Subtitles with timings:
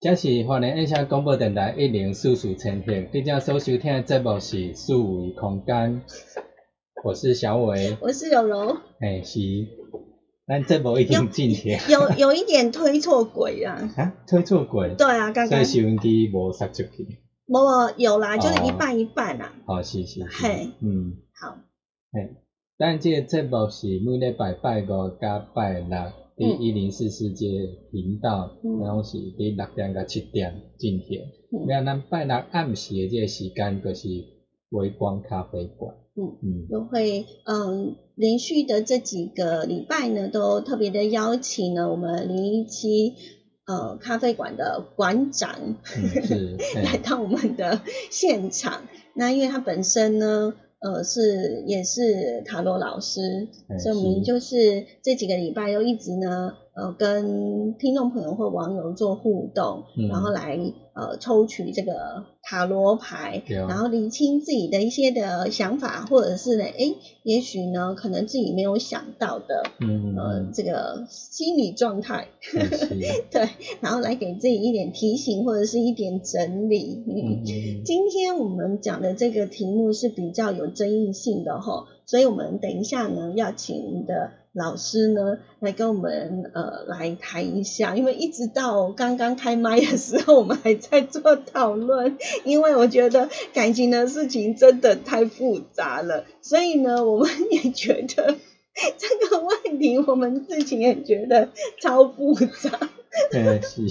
[0.00, 6.00] 这是华联印象广播电台一零四四千赫，你正所收听的节目是四维空间，
[7.04, 9.38] 我是小伟，我是柔柔，哎是，
[10.46, 14.14] 咱节目已经进行，有有一点推错轨啊，啊？
[14.26, 15.62] 推错轨，对啊，刚刚。
[15.66, 17.58] 收音机无塞出去，无
[17.98, 21.58] 有啦，就是一半一半啦，哦是是，嘿，嗯，好，
[22.10, 22.36] 嘿，
[22.78, 26.19] 咱这个节目是每礼拜拜五加拜六。
[26.40, 27.46] 第一零四世界
[27.92, 31.20] 频道，然后是第六点到七点进行。
[31.68, 34.08] 那咱拜六暗时的这个时间，就是
[34.70, 35.94] 微光咖啡馆。
[36.16, 43.12] 嗯嗯，都会嗯连续的这几个礼拜呢，都特别的邀请了我们零一七
[43.66, 45.76] 呃咖啡馆的馆长
[46.82, 48.84] 来到我们的现场。
[49.14, 50.54] 那因为他本身呢。
[50.80, 53.48] 呃，是也是塔罗老师，
[53.78, 56.54] 所以我们就是这几个礼拜又一直呢。
[56.72, 60.56] 呃，跟听众朋友或网友做互动，然后来
[61.00, 72.28] 呃抽取这个塔罗牌，然后理清自己的一些的想法，或者是呢，哎，也许呢，可能自己没有想到的，嗯呃，这个心理状态，
[73.30, 73.48] 对，
[73.80, 77.02] 然后来给自己一点提醒或者是一点整理。
[77.06, 77.44] 嗯，
[77.84, 84.32] 今天我们讲的这个题目是比较有争议性的哈，所以我们等一下呢要请的。
[84.52, 98.36] 老师呢，来跟我们呃来谈一下，因为一直到刚刚开麦的时候，我们还在做讨论， 因为我觉得感情的事情真的太复杂了，所以呢，我们也觉得
[98.98, 102.90] 这个问题，我们自己也觉得超复杂。
[103.30, 103.82] 对，是。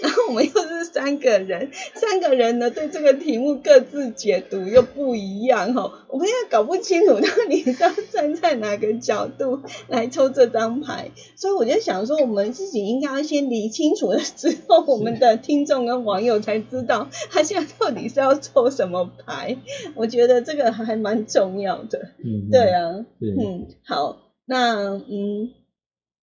[0.00, 19.56] 然后我们又是三个人，三个人呢对这个题目各自解读又不一样哈，我们也搞不清楚到底是要站在哪个角度来抽这张牌，所以我就想说，我们自己应该要先理清楚了之后，我们的听众跟网友才知道他现在到底是要抽什么牌。
[19.94, 25.50] 我觉得这个还蛮重要的，嗯，对啊，嗯，好，那嗯，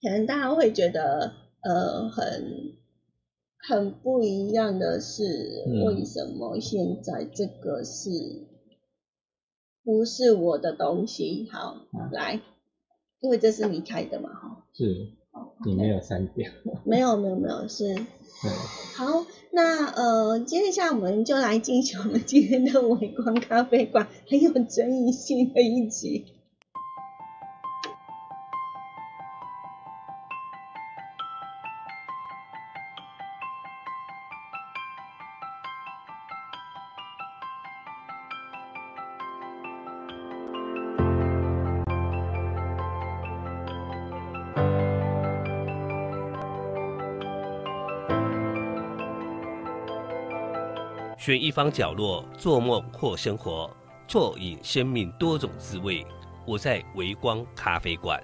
[0.02, 2.81] 可能大家会觉得呃很。
[3.64, 5.24] 很不一样的是，
[5.86, 8.10] 为什么现在这个是
[9.84, 11.48] 不是我的东西？
[11.52, 11.76] 好，
[12.12, 12.42] 来，
[13.20, 14.66] 因为这是你开的嘛，哈。
[14.74, 14.84] 是，
[15.66, 16.52] 你没有删掉。
[16.86, 17.96] 没有，没有，没有，是。
[18.96, 26.26] 好，那呃，接下来我们就来进行我们今天的微光咖啡馆很有争议性的一集。
[51.32, 53.74] 选一方角落做梦或生活，
[54.06, 56.06] 坐饮生命多种滋味。
[56.46, 58.22] 我在维光咖啡馆。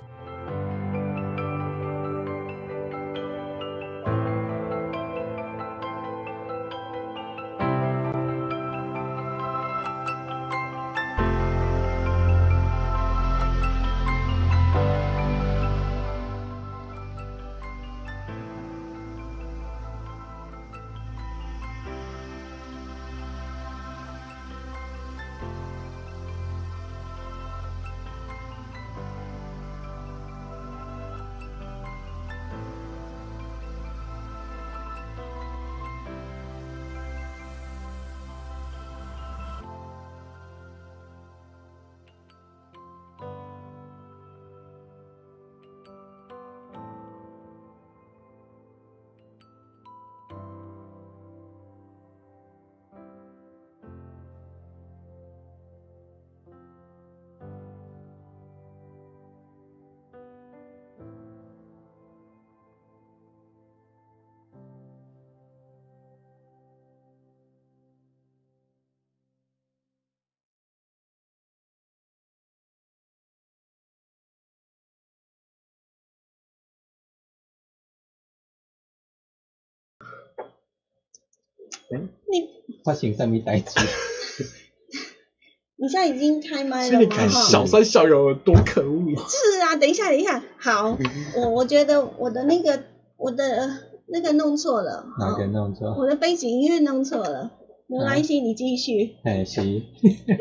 [81.89, 82.47] 你
[82.83, 83.79] 发生什么代志？
[85.79, 87.27] 你现在已经开麦了吗？
[87.29, 88.99] 小三小友多可恶！
[89.29, 90.97] 是啊，等一下，等一下，好，
[91.35, 92.81] 我我觉得我的那个
[93.15, 93.69] 我的
[94.07, 95.05] 那个弄错了。
[95.19, 95.93] 哪个弄错？
[95.95, 97.51] 我的背景音乐弄错了。
[97.89, 99.15] 没关系，你继续。
[99.23, 99.85] 哎，行。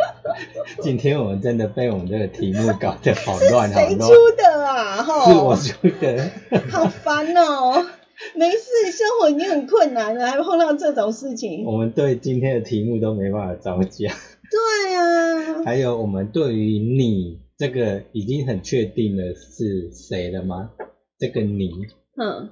[0.82, 3.88] 今天我们真的被我们这个题目搞得好乱，好乱。
[3.88, 5.02] 谁出的啊？
[5.02, 6.30] 哈，是我出的。
[6.70, 7.86] 好烦哦。
[8.34, 11.64] 没事，生活已经很困难了，还碰到这种事情。
[11.64, 14.10] 我们对今天的题目都没办法招架。
[14.50, 15.62] 对啊。
[15.64, 20.70] 还有，我们对于你这个已经很确定了是谁了吗？
[21.18, 21.70] 这个你，
[22.16, 22.50] 嗯，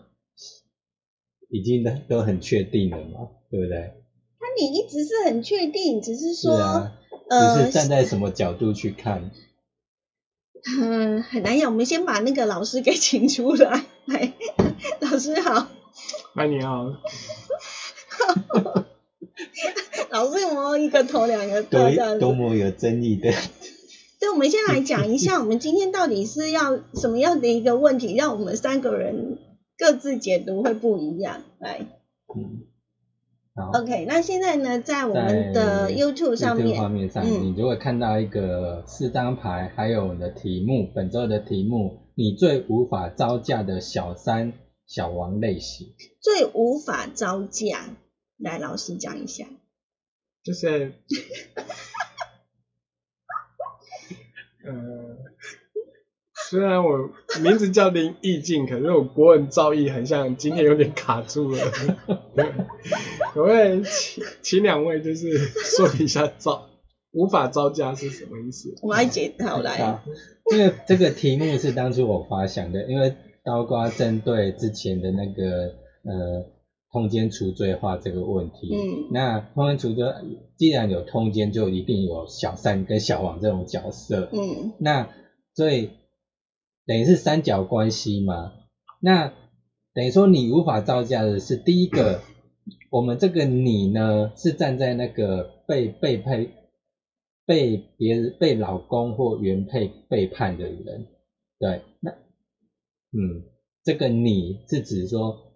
[1.50, 3.92] 已经都都很确定了嘛，对不对？
[4.40, 6.52] 那你一直是很确定，只是说，
[7.30, 9.30] 呃，只是站在什么角度去看？
[10.78, 11.70] 嗯， 很难讲。
[11.70, 14.32] 我们先把那个老师给请出来，来。
[15.14, 15.68] 老师好，
[16.34, 16.86] 欢你好。
[20.10, 23.30] 老师有没有一个头两个头这样多么有争议的。
[24.18, 29.38] 对，我们先来讲一下，我们今天到底是要什么样的一个问题，让我们三个人
[29.78, 31.42] 各自解读会不一样。
[31.60, 31.86] 来，
[32.34, 32.64] 嗯。
[33.72, 44.54] OK，那现在呢，在我们的 YouTube 上面，画面上，你就会看到一个四张牌，还有我们的题目，本周的题目，你最无法招架的小三、
[44.86, 45.94] 小王类型。
[46.20, 47.96] 最无法招架，
[48.38, 49.46] 来，老师讲一下。
[50.42, 50.94] 就是，
[54.64, 54.72] 呃。
[56.50, 57.10] 虽然我
[57.42, 61.58] 名字叫林意境，可是我国文造诣很像今天有点卡住了。
[63.32, 66.68] 可不可以请请两位就是说一下招
[67.12, 68.74] 无法招架是什么意思？
[68.82, 70.02] 我来解好来。
[70.48, 76.46] 这个这个题目是当初我发想的，因为刀瓜针对之前的那个呃
[76.90, 78.74] 通奸除罪化这个问题。
[78.74, 79.08] 嗯。
[79.12, 80.12] 那通奸除罪，
[80.56, 84.28] 既然有通奸，就一定有小三跟小王这种角色。
[84.32, 84.72] 嗯。
[84.78, 85.10] 那
[85.54, 85.90] 所以。
[86.86, 88.52] 等于是三角关系嘛？
[89.00, 89.32] 那
[89.94, 92.20] 等于说你无法招架的是第一个，
[92.90, 96.50] 我们这个你呢是站在那个被被配、
[97.46, 101.06] 被别人、被老公或原配背叛的人，
[101.58, 102.12] 对，那
[103.16, 103.44] 嗯，
[103.82, 105.54] 这个你是指说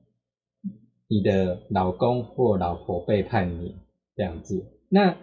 [1.09, 3.75] 你的老公或老婆背叛你
[4.15, 5.17] 这样子，那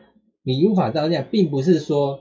[0.44, 2.20] 你无法招架，并不是说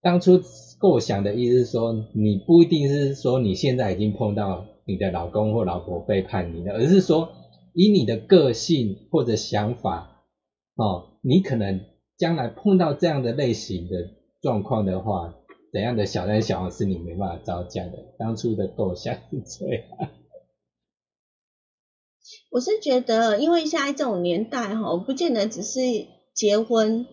[0.00, 0.40] 当初。
[0.78, 7.30] 构想的意思是说，你不一定是说你现在已经碰到你的老公或老婆背叛你了，而是说
[7.72, 10.20] 以你的个性或者想法，
[10.74, 11.80] 哦，你可能
[12.18, 14.10] 将来碰到这样的类型的
[14.42, 15.34] 状况的话，
[15.76, 17.98] 怎样的小三小王是你没办法招架的？
[18.18, 19.82] 当初的构想是这样。
[22.50, 25.80] 我是觉得，因为现在这种年代哈，不见得只是
[26.32, 27.04] 结婚。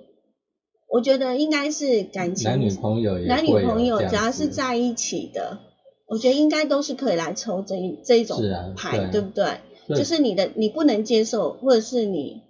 [0.87, 5.59] 我觉得应该是感情，男女朋友，男女朋友只要是在一起的，
[6.07, 8.39] 我觉得应该都是可以来抽这一这一种
[8.77, 9.59] 牌，对不对？
[9.89, 12.43] 就是你的你不能接受，或者是你，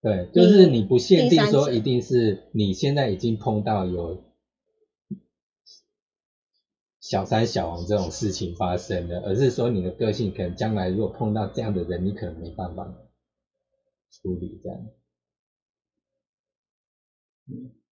[0.00, 4.29] 对，就是你不限定说一定是你现在已经碰到有
[7.00, 12.84] 小三小王这种事情发生的，而是说你的个性可能将来如果碰到这样的人，你可能没办法
[14.10, 14.78] 处理这样。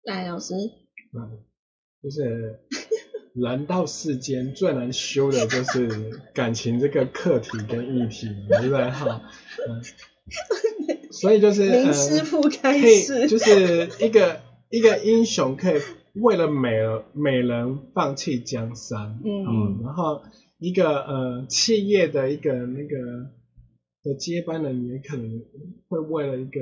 [0.05, 0.55] 来，老师。
[1.15, 1.45] 嗯，
[2.03, 2.61] 就是
[3.35, 8.91] 人到世间最难修的就是感情这个课题跟议题，对不对？
[8.91, 9.29] 哈，
[9.69, 9.83] 嗯，
[11.13, 14.41] 所以就是林师傅开始，就是一个
[14.71, 15.81] 一个英雄可以
[16.15, 20.23] 为了美而美人放弃江山，嗯，然后
[20.59, 23.31] 一个呃企业的一个那个
[24.03, 25.43] 的接班人也可能
[25.89, 26.61] 会为了一个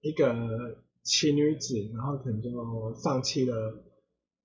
[0.00, 0.78] 一个。
[1.06, 2.50] 奇女子，然后可能就
[3.04, 3.84] 放弃了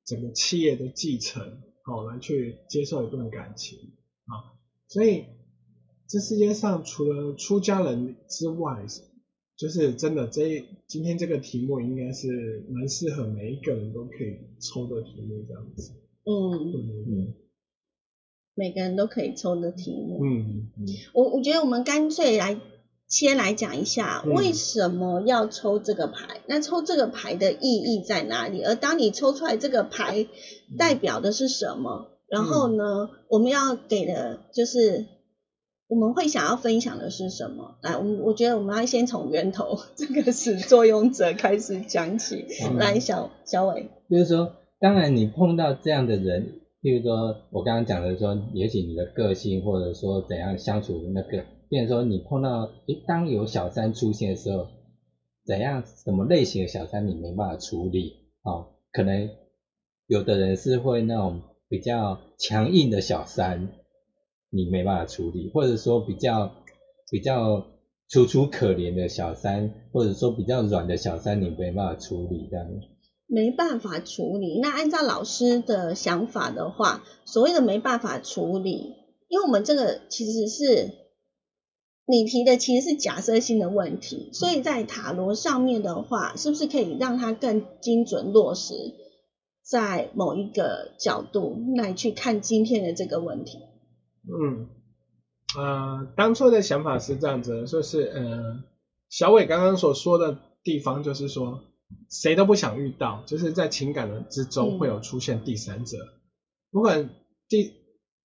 [0.03, 1.41] 整个企业的继承，
[1.83, 3.79] 好来去接受一段感情
[4.25, 4.59] 啊。
[4.89, 5.23] 所以
[6.05, 8.85] 这世界上除了出家人之外，
[9.59, 15.91] 就是真的这今天这个题目应该是蛮适合每一个人都可以抽的题目这样子。
[16.23, 16.71] 嗯
[17.05, 17.33] 嗯，
[18.55, 20.23] 每个人都可以抽的题目。
[20.23, 22.59] 嗯嗯，我我觉得我们干脆来。
[23.09, 28.61] 先来讲一下为什么要抽这个牌，那抽这个牌的意义在哪里？
[28.61, 30.27] 而当你抽出来这个牌
[30.77, 32.19] 代表的是什么？
[32.27, 35.07] 然后呢，我们要给的就是
[35.89, 37.75] 我们会想要分享的是什么？
[37.81, 42.45] 来，我我觉得我们要先从源头这个始作俑者开始讲起。
[42.77, 51.43] 来，小小伟，就是说，当然你碰到这样的人，譬如说我刚刚讲的说，也许你的个性或者说怎样相处的那个。
[51.69, 54.67] 变成说，你碰到诶，当有小三出现的时候，
[55.43, 58.75] 怎样什么类型的小三你没办法处理哦？
[58.91, 59.29] 可能
[60.05, 63.69] 有的人是会那种比较强硬的小三，
[64.49, 66.51] 你没办法处理，或者说比较
[67.09, 67.67] 比较
[68.07, 72.67] 楚楚可怜的小三，或者说比较软的小三，你没办法处理这样。
[73.27, 74.59] 没办法处理。
[74.59, 78.95] 那按照老师的想法的话，所谓的没办法处理，
[79.27, 80.97] 因为我们这个其实是。
[82.11, 88.73] 你提的其实是假设性的问题，所以在塔罗上面的话，是不是可以让它更精准落实
[89.61, 93.59] 在某一个角度来去看今天的这个问题？
[94.31, 94.69] 嗯，
[95.57, 98.63] 呃，当初的想法是这样子，就是呃，
[99.09, 101.63] 小伟刚刚所说的地方，就是说
[102.09, 105.97] 谁都不想遇到，就是在情感的之中会有出现第三者，
[106.71, 107.09] 不管
[107.47, 107.73] 第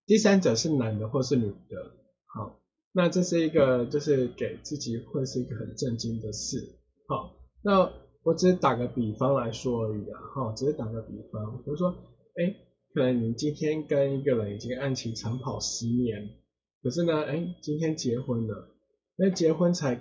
[0.06, 1.90] 第三者是男的或是女的，
[2.26, 2.61] 好。
[2.96, 6.78] 那这是一个，就是给自己会是一个很震惊的事。
[7.08, 7.90] 好，那
[8.23, 10.20] 我只是打个比方来说而已啊。
[10.32, 11.92] 哈，只是打个比方，比如说，
[12.37, 12.54] 哎，
[12.95, 16.31] 可能你今天跟一个人已经爱情长跑十年，
[16.83, 18.75] 可是呢，哎，今天结婚了，
[19.17, 20.01] 那结婚才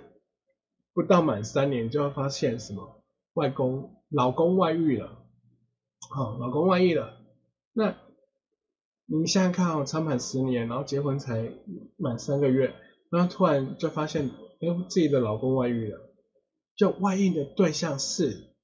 [0.94, 3.02] 不到满三年，就要发现什么？
[3.34, 5.26] 外公、老公外遇了。
[6.08, 7.20] 好，老公外遇了，
[7.74, 7.98] 那。
[9.06, 11.52] 你想想看哦，长满十年，然后结婚才
[11.98, 12.74] 满三个月，
[13.10, 16.00] 然后突然就发现，哎，自己的老公外遇了，
[16.74, 18.54] 就外遇的对象是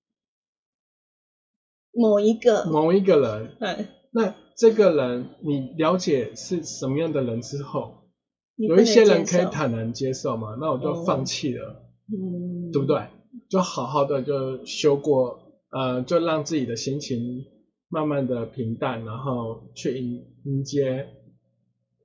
[1.92, 3.56] 某一个某一个人。
[3.58, 3.86] 对。
[4.10, 8.10] 那这个人，你了解是什么样的人之后，
[8.56, 10.56] 有一些人可以坦然接受嘛？
[10.60, 13.06] 那我就放弃了，嗯，对不对？
[13.48, 15.38] 就好好的就修过，
[15.70, 17.46] 呃，就让自己的心情。
[17.92, 21.08] 慢慢的平淡，然后去迎迎接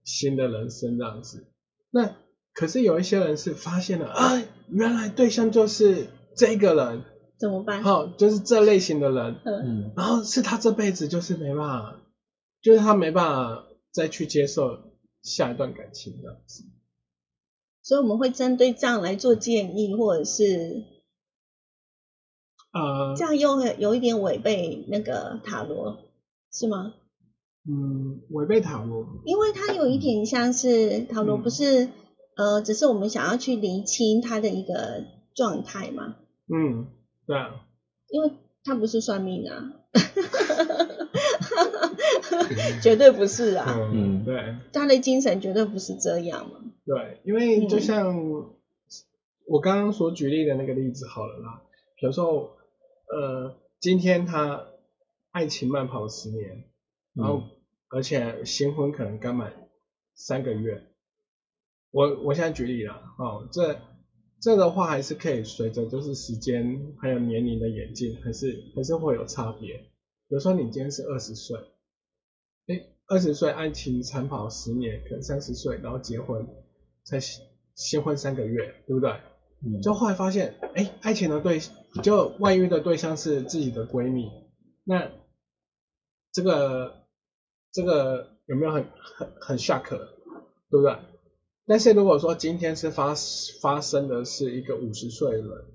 [0.04, 1.46] 新的人生这样子。
[1.92, 2.16] 那
[2.54, 7.04] 可是有一些人是发现了啊，原来对象就是这个人，
[7.38, 7.84] 怎么办？
[7.84, 12.02] 好，就是这类型的人，嗯，然后是他这辈子就是没办法，
[12.62, 14.78] 就是他没办法再去接受
[15.22, 16.64] 下一段感情这样子。
[17.82, 20.84] 所以我们会针对这样来做建议，或者是。
[22.72, 25.98] 呃，这样又有一点违背那个塔罗，
[26.52, 26.94] 是吗？
[27.66, 31.88] 嗯，违背塔罗，因为它有一点像是塔罗，不是
[32.36, 36.18] 呃，只是我们想要去厘清他的一个状态嘛。
[36.54, 36.88] 嗯，
[37.28, 37.66] 对啊。
[38.10, 38.32] 因为
[38.64, 39.74] 他不是算命啊，
[42.82, 43.66] 绝对不是啊。
[43.94, 44.56] 嗯，对。
[44.72, 46.60] 他的精神绝对不是这样嘛。
[46.86, 48.16] 对，因为就像
[49.48, 51.62] 我刚刚所举例的那个例子好了啦，
[52.00, 52.52] 比如说。
[53.08, 54.66] 呃，今天他
[55.30, 56.64] 爱情慢跑十年，
[57.14, 57.44] 然后
[57.88, 59.54] 而且新婚可能刚满
[60.16, 60.88] 三个月。
[61.92, 63.80] 我我现在举例了，哦，这
[64.46, 69.76] 这的话还是可以随着就是时间还有年龄的演进，还是还是会有差别。
[70.28, 71.58] 比如说你今天是二十岁，
[72.68, 76.48] 哎，二十岁爱情长跑十年，可能三十岁然后结婚
[77.04, 77.20] 才
[77.74, 79.20] 新婚三个月，对不对？
[79.82, 81.60] 就后来发现，哎，爱情的对，
[82.04, 84.30] 就外遇的对象是自己的闺蜜，
[84.84, 85.10] 那
[86.32, 87.08] 这个
[87.72, 88.86] 这个有没有很
[89.18, 90.96] 很很 shock，对不对？
[91.66, 93.16] 但是如果说今天是发
[93.62, 95.66] 发生的是一个五十岁的人，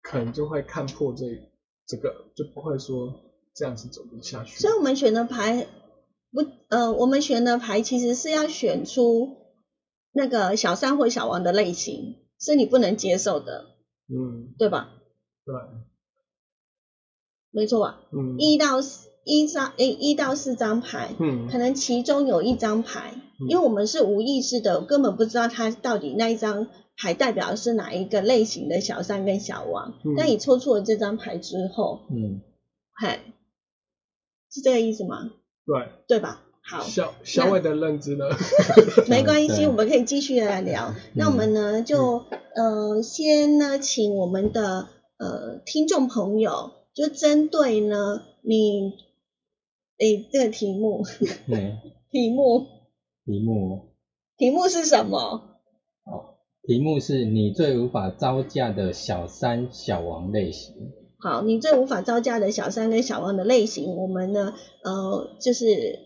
[0.00, 1.26] 可能就会看破这
[1.86, 3.20] 这个，就不会说
[3.54, 4.58] 这样子走不下去。
[4.58, 5.66] 所以我们选的牌
[6.30, 9.36] 不呃，我们选的牌其实是要选出
[10.12, 13.66] 那个小三或小王的类型，是你不能接受的，
[14.08, 14.94] 嗯，对吧？
[15.44, 15.54] 对，
[17.50, 18.00] 没错吧？
[18.12, 23.14] 嗯，一到四一张诶一到四张牌，嗯可能其中有一张牌，
[23.48, 29.94] 因为我们是无意识的，根本不知道它到底那一张牌代表的是哪一个类型的小三跟小王。
[30.04, 32.40] 嗯那你抽出了这张牌之后，嗯，
[32.92, 33.20] 嗨，
[34.52, 35.30] 是这个意思吗？
[35.64, 36.42] 对，对吧？
[36.62, 38.24] 好，小小伟的认知呢？
[39.08, 40.94] 没关系，我们可以继续来聊。
[41.14, 48.92] 那我们呢，就呃先呢，请我们的呃听众朋友，就针对呢你
[50.00, 51.04] 诶这个题目，
[51.46, 51.76] 对，
[52.10, 52.66] 题目
[53.26, 53.90] 题目
[54.36, 55.42] 题目是什么？
[56.04, 60.74] 哦，题目是你最无法招架的小三小王类型。
[61.18, 65.98] 好，你最无法招架的小三跟小王的类型，我们呢呃就是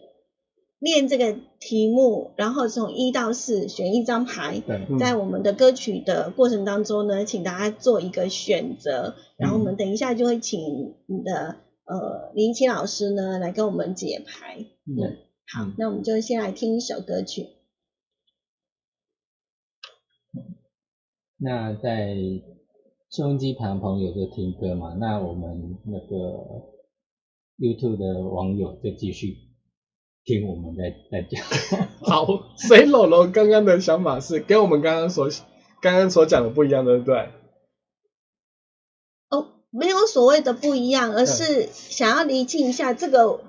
[0.81, 4.61] 念这个题目，然后从一到四选一张牌，
[4.99, 10.61] 在我们的歌曲的过程当中呢，请大家做一个选择，然后我们等一下就会请
[11.07, 14.65] 你的呃林奇老师呢来跟我们解牌。
[14.87, 17.49] 嗯，好，那我们就先来听一首歌曲。
[21.37, 22.17] 那在
[23.11, 26.73] 收音机旁朋友就听歌嘛，那我们那个
[27.59, 29.37] YouTube 的网友就继续
[30.25, 31.45] 听我们在在讲。
[32.01, 35.29] 好，所以龙龙刚刚的想法是跟我们刚刚所
[35.83, 37.29] 刚刚所讲的不一样，对不对？
[39.75, 43.41] 哦，没有所谓的不一样，而是想要厘清一下这个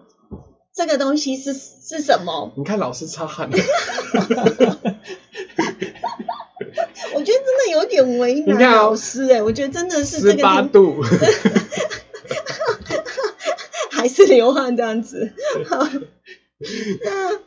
[0.74, 2.52] 这个东西是是什么。
[2.58, 3.58] 你看老师擦汗， 我
[7.22, 11.02] 觉得真的有点为难老师哎、我觉得真的是这十八度，
[13.92, 15.32] 还是流汗这样子。
[15.70, 15.88] 好，
[17.04, 17.40] 那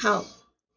[0.02, 0.24] 好，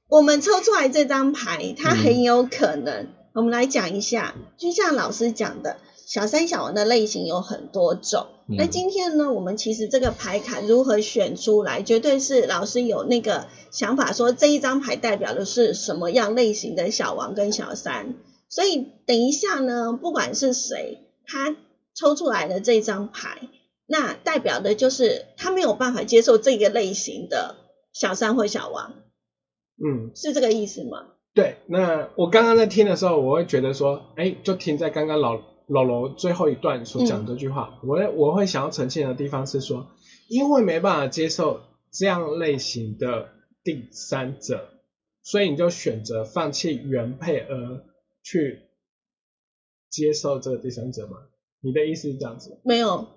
[0.08, 8.28] 我们抽出来这张牌，它很有可能，我们来讲一下，就像老师讲的，小三小王的类型有很多种。
[8.48, 18.14] 嗯那今天呢，我们其实这个牌卡如何选出来，绝对是老师有那个想法，说这一张牌代表的是什么样类型的小王跟小三。
[18.48, 21.56] 所以等一下呢，不管是谁，他
[21.96, 23.50] 抽出来的这张牌，
[23.88, 27.56] 那代表的就是他没有办法接受这个类型的
[27.94, 28.94] 小三或小王，
[29.84, 31.08] 嗯，是这个意思吗？
[31.34, 31.58] 对。
[31.66, 39.88] 那我刚刚在听的时候，我会觉得说，哎，就停在刚刚老老罗最后一段所讲的这句话，我会我会想要呈现的地方是说，
[40.28, 43.30] 因为没办法接受这样类型的
[43.64, 44.70] 第三者，
[45.24, 47.84] 所以你就选择放弃原配而
[48.22, 48.62] 去
[49.90, 51.18] 接受这个第三者吗？
[51.62, 52.60] 你的意思是这样子？
[52.64, 53.08] 没有，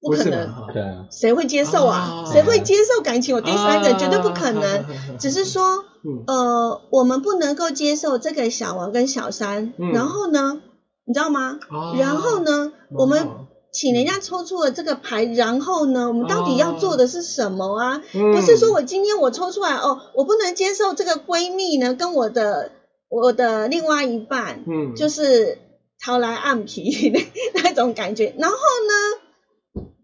[0.00, 2.24] 不可能，对啊，谁会接受啊？
[2.24, 3.92] 啊谁会接受感情有第三者？
[3.92, 5.18] 啊绝对不可能。
[5.18, 10.62] 只是说，嗯呃，我们不能够接受这个小王跟小三，嗯然后呢，
[11.04, 11.58] 你知道吗？
[11.70, 18.02] 啊然后呢，我们哦请人家抽出了这个牌，然后呢，我们到底要做的是什么啊？
[18.14, 22.70] 嗯不是说我今天我抽出来哦，我不能接受这个闺蜜呢跟我的
[23.08, 25.58] 我的另外一半，嗯，就是
[25.98, 27.12] 朝来暗皮
[27.64, 28.34] 那种感觉。
[28.38, 29.21] 然后呢，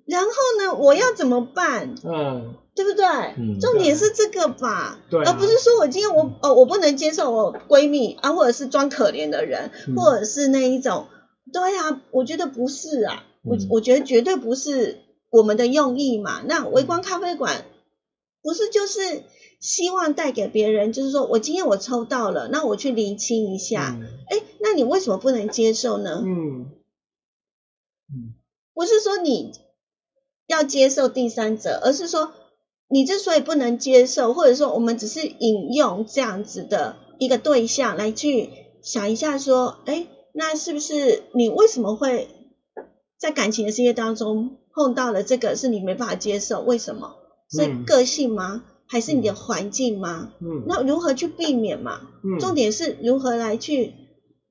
[0.08, 1.94] 然后呢，我要怎么办？
[2.04, 2.54] 嗯。
[2.74, 3.04] 对不对？
[3.36, 5.32] 嗯重点是这个吧，对啊。
[5.32, 9.96] 而不是说我今天我哦我不能接受我闺蜜啊，或者是装可怜的人，嗯。
[9.96, 11.06] 或者是那一种，
[11.52, 13.66] 对啊，我觉得不是啊，我嗯。
[13.70, 16.40] 我觉得绝对不是我们的用意嘛。
[16.46, 17.64] 那微光咖啡馆
[18.42, 19.24] 不是就是
[19.58, 23.98] 希望带给别人，就是说我今天我抽到了，那我去厘清一下，
[24.30, 26.22] 哎、那你为什么不能接受呢？
[26.24, 26.70] 嗯。
[28.72, 29.50] 不是说你
[30.48, 32.32] 要接受第三者，而是说
[32.88, 38.50] 你之所以不能接受，或者说我们只是引用这样子的一个对象来去
[38.82, 42.28] 想一下，说，哎，那是不是你为什么会
[43.18, 46.62] 在感情的世界当中碰到了这个是你没办法接受？
[46.62, 47.14] 为什么？
[47.50, 48.64] 是嗯个性吗？
[48.90, 50.32] 还是你的环境吗？
[50.40, 52.00] 嗯那如何去避免嘛？
[52.24, 53.92] 嗯重点是如何来去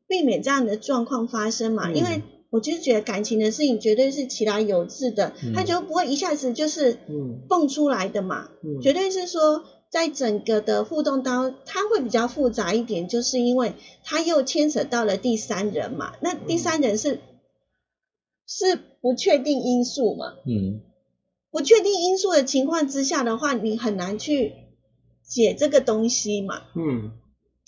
[0.07, 1.89] 避免这样的状况发生嘛？
[1.89, 17.19] 嗯因为我就觉得感情的事情绝对是其来有致的，嗯它就不会一下子就是嗯蹦出来的嘛，嗯绝对是说在整个的互动当中，它会比较复杂一点，就是因为它又牵扯到了第三人嘛，那第三人是、
[18.47, 20.81] 是不确定因素嘛，嗯
[21.51, 24.53] 不确定因素的情况之下的话，你很难去
[25.23, 26.62] 解这个东西嘛。
[26.75, 27.12] 嗯，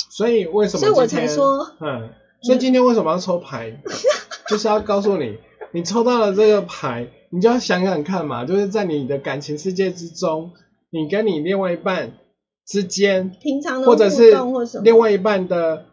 [0.10, 0.80] 所以为什么？
[0.80, 2.10] 所以我才说，嗯，
[2.42, 3.82] 所以今天为什么要抽牌？
[4.50, 5.38] 就是要告诉你，
[5.72, 10.52] 你抽到了这个牌，你就要想想看嘛，就是在你的感情世界之中，
[10.90, 12.18] 你跟你另外一半
[12.66, 15.86] 之间，平常的或者是或什么另外一半的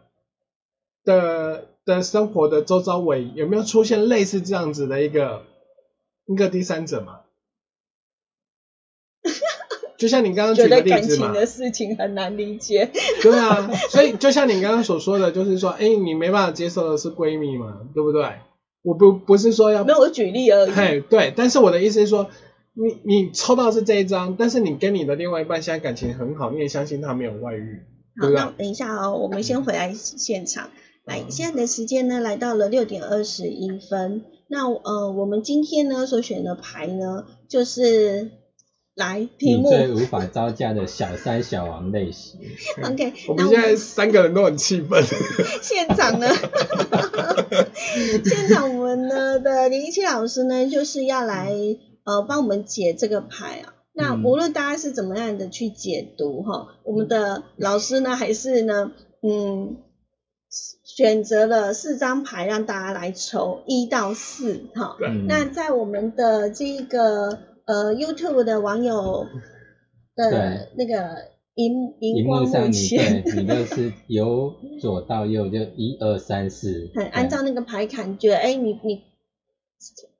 [1.03, 5.43] 的的生活的周遭围有没有出现类似这样子的一个
[6.25, 7.19] 一个第三者嘛？
[9.97, 12.91] 就像你刚刚举的例子嘛，的事情很难理解。
[13.23, 18.23] 对啊，所以就像你刚刚所说的，就是说，哎，你没办法接受的是闺蜜嘛，对不对？
[18.87, 20.71] 我不不是说要没有我举例而已。
[20.71, 22.29] 嘿，对，但是我的意思是说，
[22.73, 27.81] 你你抽到是这一张，但是你跟你的另外一半现在感情很好，你也相信他没有外遇。
[28.17, 30.69] 好，那等一下哦，我们先回来现场。
[31.03, 34.23] 来，现在的时间呢，来到了六点二十一分。
[34.47, 38.31] 那呃，我们今天呢所选的牌呢，就是。
[38.97, 39.69] 来，题目。
[39.69, 42.39] 最无法招架的小三小王类型。
[42.83, 45.03] OK，我们现在三个人都很气愤。
[45.61, 46.27] 现场呢？
[48.25, 51.51] 现场我们呢的林一七老师呢，就是要来
[52.05, 53.73] 呃帮我们解这个牌啊。
[53.93, 59.77] 那无论大家是怎么样的去解读哈，我们的老师呢还是呢嗯
[60.83, 64.95] 选择了四张牌让大家来抽一到四哈。
[65.27, 67.39] 那在我们的这个。
[67.67, 69.27] 呃，YouTube 的网友
[70.15, 71.17] 的那个
[71.57, 79.01] 荧荧光幕上，你就是由左到右就一二三四， 很按照那个排感，觉得哎，你你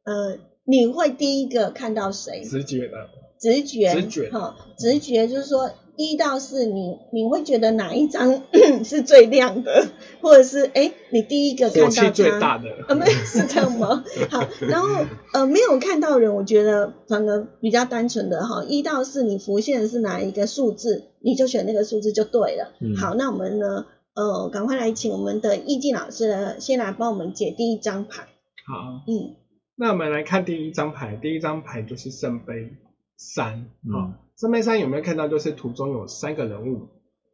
[0.03, 2.43] 呃，你会第一个看到谁？
[2.43, 5.71] 直觉的，直觉，直觉，哈，直觉就是说。
[5.97, 8.43] 一到四，你你会觉得哪一张
[8.85, 9.87] 是最亮的，
[10.21, 14.05] 或者是哎，你第一个看到它，最大的啊，没是这样吗？
[14.29, 22.73] 好，然后呃，没有看到人，我觉得反而比较单纯的哈，一到四你浮现的是哪一个数字，你就选那个数字就对了。
[22.95, 28.27] 好，那我们呢，呃，赶快来请我们的易静老师呢，先来帮我们解第一张牌。
[28.67, 29.35] 好，嗯，
[29.75, 32.69] 那我们来看第一张牌，第一张牌就是圣杯
[33.17, 34.26] 三，好。
[34.37, 35.27] 圣杯三有没有看到？
[35.27, 36.89] 就是图中有三个人物，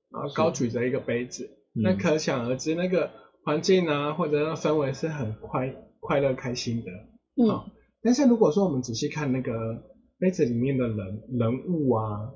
[0.10, 3.12] 然后高举着一个杯子，那可想而知，那个
[3.44, 6.92] 环境啊，或者那氛围是很快快乐开心的。
[7.36, 7.70] 嗯。
[8.02, 9.84] 但是如果说我们仔细看那个
[10.18, 12.32] 杯子里面的人人物啊，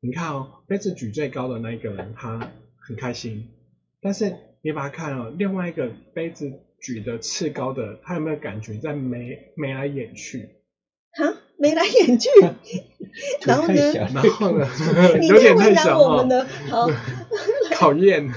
[0.00, 3.48] 你看哦，杯子举最高的那一个人他很开心，
[4.00, 10.48] 但是你把它看哦，另外一个杯子举的次高的，他有没有感觉在眉眉来眼去？
[11.12, 11.34] 哈？
[11.62, 12.28] 眉来眼去，
[13.46, 13.92] 然后呢？
[13.94, 14.66] 然后呢？
[15.22, 16.26] 有点太小哈。
[16.68, 16.90] 好，
[17.76, 18.28] 考验。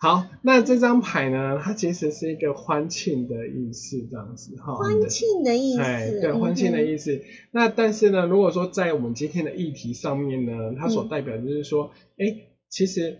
[0.00, 1.60] 好，那这张牌呢？
[1.62, 4.74] 它其实是一个欢庆的意思，这样子哈。
[4.74, 5.80] 欢庆的意思。
[5.80, 7.20] 哎，对，欢庆的意思。
[7.52, 13.18] 那但是呢，如果说在我们今天的议题上面呢，它所代表就是说，哎，其实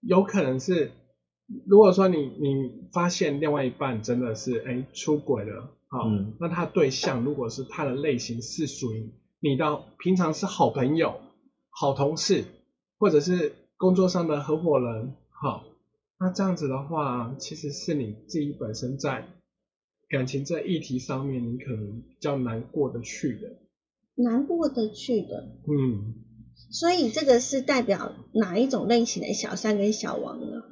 [0.00, 0.90] 有可能是，
[1.66, 5.70] 如果说你你发现另外一半真的是哎出轨了。
[5.92, 6.08] 好，
[6.40, 11.20] 那他对象如果是他的类型是属于你的平常是好朋友、
[11.68, 12.46] 好同事，
[12.98, 15.66] 或者是工作上的合伙人，好，
[16.18, 19.28] 那这样子的话，其实是你自己本身在
[20.08, 23.58] 感情这议题上面，你可能比较难过得去的，
[24.14, 26.14] 难过得去的，嗯，
[26.70, 30.62] 所以这个是代表哪一种类型的小三跟小王呢？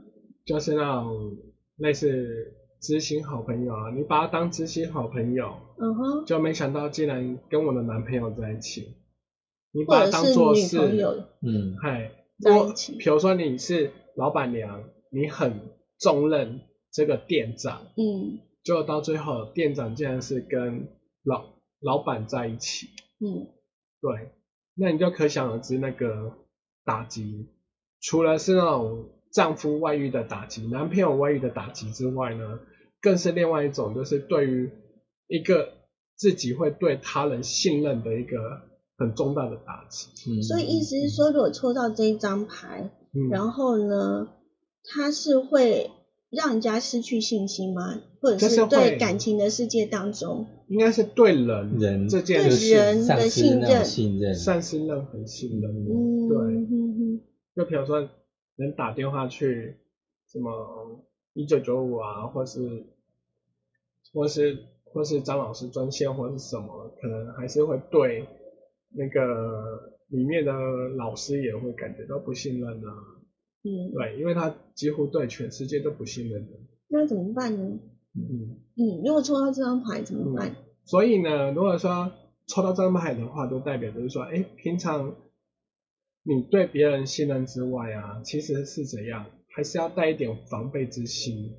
[0.46, 1.36] 就是那种
[1.76, 2.56] 类似。
[2.80, 8.96] 知心好朋友啊，你把他当知心好朋友，嗯哼，就没想到竟然跟我的男朋友在一起。
[9.72, 10.78] 你把他当做是，
[11.42, 12.10] 嗯，嗨，
[12.44, 15.60] 我，比如说你是老板娘，你很
[15.98, 20.88] 重任这个店长，嗯，就到最后店长竟然是跟
[21.22, 21.44] 老
[21.80, 22.88] 老板在一起，
[23.20, 23.46] 嗯，
[24.00, 24.32] 对，
[24.74, 26.32] 那你就可想而知那个
[26.84, 27.50] 打击，
[28.00, 32.60] 除了是那种丈夫外遇的打击，男朋友外遇的打击之外呢？
[33.00, 34.70] 更是另外一种，就是对于
[35.26, 35.68] 一个
[36.16, 38.36] 自己会对他人信任的一个
[38.98, 40.08] 很重大的打击。
[40.30, 42.90] 嗯所以意思是说，如果抽到这一张牌，
[43.30, 44.28] 然后呢，
[44.84, 45.90] 他是会
[46.28, 48.02] 让人家失去信心吗？
[48.20, 55.70] 或者是对感情的世界当中，应该是对人人这件事人的信任，信任，丧失任何信任。
[55.70, 56.66] 嗯，对。
[57.56, 58.06] 就比如说，
[58.60, 59.76] 能打电话去
[60.28, 61.04] 什么？
[61.32, 62.58] 一九九五啊，或是
[64.12, 68.26] 或是或是张老师专线或是什么，可能还是会对
[68.90, 70.52] 那个里面的
[70.96, 72.92] 老师也会感觉到不信任啊。
[73.62, 76.56] 嗯，对，因为他几乎对全世界都不信任的。
[76.88, 77.78] 那怎么办呢？
[78.16, 80.56] 嗯嗯，如果抽到这张牌怎么办？
[80.84, 82.10] 所以呢，如果说
[82.48, 85.14] 抽到这张牌的话，就代表就是说，哎，平常
[86.22, 89.26] 你对别人信任之外啊，其实是怎样？
[89.54, 91.56] 还是要带一点防备之心。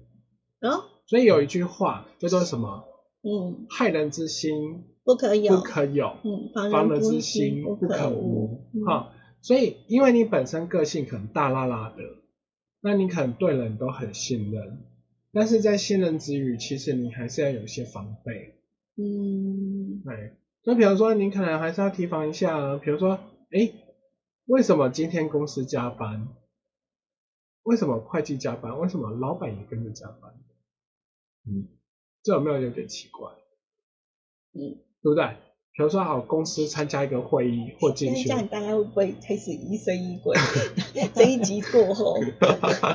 [0.61, 2.85] 哦，所以有一句话叫做什么？
[3.23, 6.15] 嗯，害人之心不可有，不可有。
[6.23, 8.61] 嗯，防人之心不可无。
[8.85, 11.97] 好，所以因为你本身个性可能大拉拉的，
[12.81, 14.79] 那你可能对人都很信任，
[15.33, 18.55] 但是在信任之余，其实你还是要有一些防备。
[18.97, 20.33] 嗯，对。
[20.63, 23.19] 就比如说，你可能还是要提防一下，比如说，
[23.51, 23.71] 哎，
[24.51, 26.27] 为什么今天公司加班？
[27.63, 28.77] 为什么会计加班？
[28.79, 30.33] 为什么老板也跟着加班？
[31.47, 31.69] 嗯，
[32.21, 33.31] 这有没有有点奇怪？
[34.51, 35.37] 嗯，对不对？
[35.71, 40.35] 比如说，好，公司参加一个会议或进去，这样大家会不会开始疑神疑鬼？
[41.15, 42.19] 这一集过后，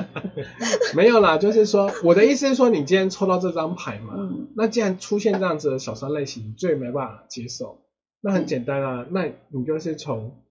[0.95, 4.13] 没有啦，就是说，我的意思是说，你今天抽到这张牌嘛，
[4.55, 7.81] 那既然出现这样子的小三类型，你最没办法接受，
[8.21, 10.43] 那很简单啊，那你就是从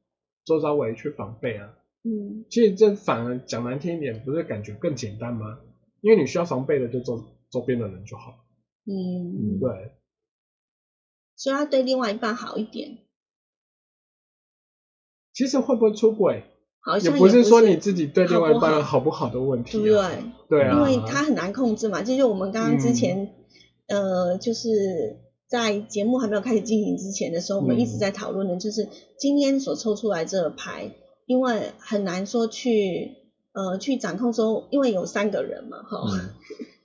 [0.46, 1.76] 周遭围去防备啊。
[2.04, 5.58] 嗯，其实这反而讲难听一点，不是感觉更简单吗？
[6.00, 8.46] 因为你需要防备的就周周边的人就好。
[8.84, 9.92] 嗯，对。
[11.34, 12.98] 所以要对另外一半好一点。
[15.32, 16.44] 其实会不会出轨，
[16.80, 19.82] 好像也不是说你自己对另外一半好不好的问题。
[19.82, 19.92] 对，
[20.48, 22.02] 对啊，因为他很难控制嘛。
[22.02, 23.34] 就是我们刚刚之前，
[23.88, 24.70] 呃，就是
[25.48, 30.92] 在节目还没有开始进行之前的时候，我们一直在讨论的，就是今天所抽出来这个牌，
[31.26, 33.16] 因为很难说去，
[33.52, 35.98] 呃，去掌控说，因为有三个人嘛，哈。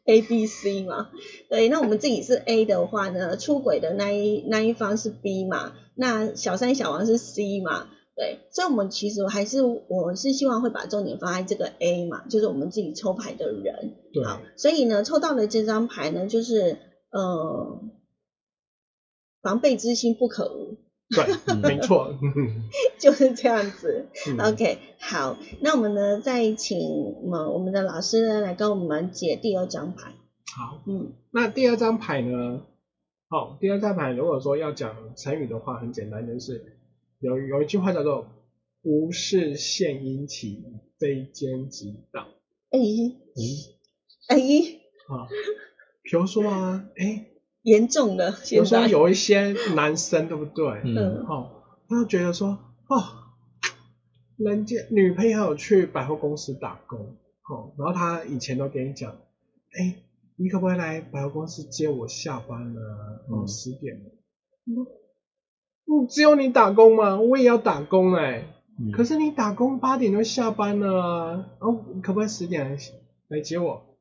[0.03, 1.11] A、B、C 嘛，
[1.47, 13.93] 对，那我们自己是 A 的话呢，出轨的那一那一方是 B 嘛，那小三小王是 C 嘛，对，所以我们其实还是我是希望会把重点放在这个 A 嘛，就是我们自己抽牌的人，
[14.25, 16.79] 好，所以呢，抽到的这张牌呢，就是
[17.11, 17.79] 呃，
[19.41, 20.77] 防备之心不可无。
[21.13, 21.25] 对，
[21.61, 22.17] 没错，
[22.97, 24.05] 就是这样子。
[24.39, 30.13] OK，好，那我们呢，再请我们我们的老师呢来跟我们解第二张牌。
[30.55, 32.61] 好，嗯，那第二张牌呢？
[33.27, 36.77] 好，第二张牌如果说要讲成语的话，很简单，就是
[37.19, 38.27] 有有一句话叫做
[38.83, 42.21] “无事献殷勤，非奸即盗”。
[42.71, 43.41] 哎，嗯，
[44.29, 44.37] 哎，
[45.09, 45.27] 啊，
[46.03, 47.30] 比如说啊，哎。
[47.63, 50.81] 严重的，有时候有一些男生，对不对？
[50.83, 51.49] 嗯，哦，
[51.87, 53.03] 他就觉得说，哦，
[54.37, 56.99] 人家女朋友去百货公司打工，
[57.49, 59.95] 哦，然后他以前都跟你讲，哎，
[60.37, 62.81] 你可不可以来百货公司接我下班呢？
[63.29, 64.09] 哦，十点了。
[64.65, 67.19] 嗯，只有你打工吗？
[67.19, 68.45] 我也要打工哎。
[68.93, 72.77] 可是你打工八点就下班了，哦，可不可以十点来
[73.27, 73.97] 来接我？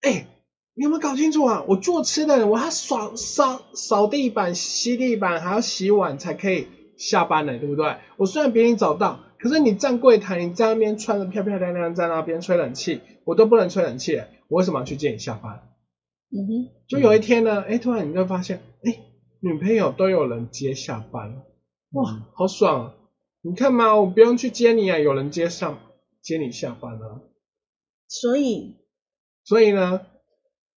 [0.00, 0.28] 哎。
[0.76, 1.64] 你有没有搞清楚啊？
[1.68, 7.96] 我做吃的，我还扫扫扫地板、吸地板，还要洗碗才可以下班呢，对不对？
[8.16, 14.16] 我虽然比你早到，可是你站柜台，你在那边穿的漂漂亮亮，在那边吹冷气，我都不能吹冷气，
[14.48, 15.62] 我为什么要去接你下班？
[16.32, 16.68] 嗯哼。
[16.88, 18.98] 就有一天呢，哎，突然你就发现，哎，
[19.40, 21.42] 女朋友都有人接下班，
[21.92, 22.86] 哇，好爽！
[22.86, 22.94] 啊！
[23.42, 25.78] 你看嘛，我不用去接你啊，有人接上
[26.20, 27.20] 接你下班啊。
[28.08, 28.74] 所以，
[29.44, 30.00] 所以呢？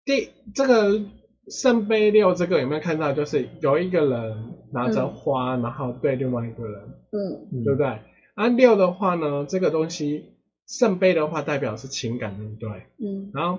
[0.06, 1.04] 第这个
[1.48, 3.12] 圣杯六这个有没有看到？
[3.12, 7.86] 就是有一个人拿着花，然后对另外一个人，嗯，对不对？
[8.34, 10.36] 啊六的话呢，这个东西
[10.68, 12.68] 圣杯的话代表是情感，对不对？
[13.04, 13.58] 嗯，然后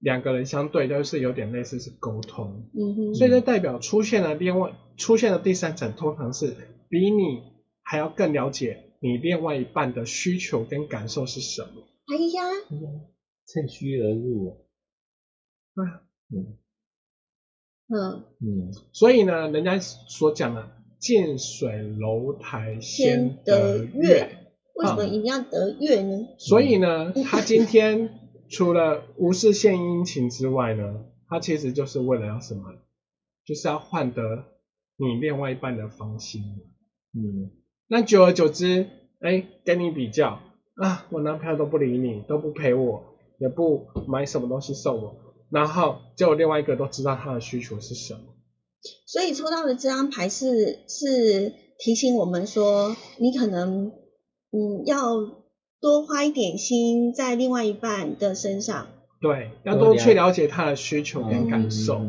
[0.00, 6.56] 两个人相对就是有点类似是沟通，嗯哼，所以这代表出现了另外出现了第三层，通常是
[6.88, 7.40] 比你
[7.82, 11.68] 还要更了解你另外一半的需求跟感受是什么。
[12.06, 12.42] 哎呀，
[13.46, 14.63] 趁虚而入。
[15.76, 16.56] 嗯
[17.88, 24.38] 嗯嗯，所以呢，人家所讲的近水楼台先得月，
[24.74, 26.28] 为什么一定要得月呢？
[26.38, 32.74] 所以呢，他今天除了无事献殷勤之外呢，他其实就是为了要什么？
[33.44, 34.44] 就是要换得
[34.96, 36.42] 你另外一半的芳心。
[37.12, 37.50] 嗯，
[37.86, 38.88] 那久而久之，
[39.20, 40.40] 哎，跟你比较
[40.76, 45.23] 啊，我男朋友都不理你，都不陪我，也不买什么东西送我。
[45.54, 48.20] 然后就另外一个都知道他的需求是什么，
[49.06, 53.92] 所以抽到的这张牌是是提醒我们说，你可能
[54.50, 55.14] 嗯要
[55.80, 58.88] 多花一点心在另外一半的身上，
[59.20, 62.00] 对，要多去了解他的需求跟感受，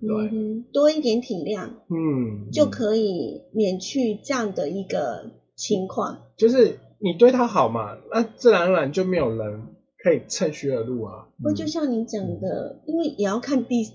[0.00, 6.22] 对，多一点体谅，嗯，就可以免去这样的一个情况。
[6.38, 9.73] 就是你对他好嘛，那自然而然就没有人。
[10.04, 11.28] 可以趁虚而入啊！
[11.42, 13.90] 不就像你讲的，因为也要看第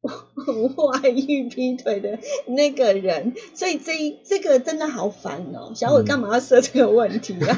[0.00, 5.72] 外遇劈腿的那个人，所以这这个真的好烦哦。
[5.74, 7.54] 小伟干嘛要设这个问题啊？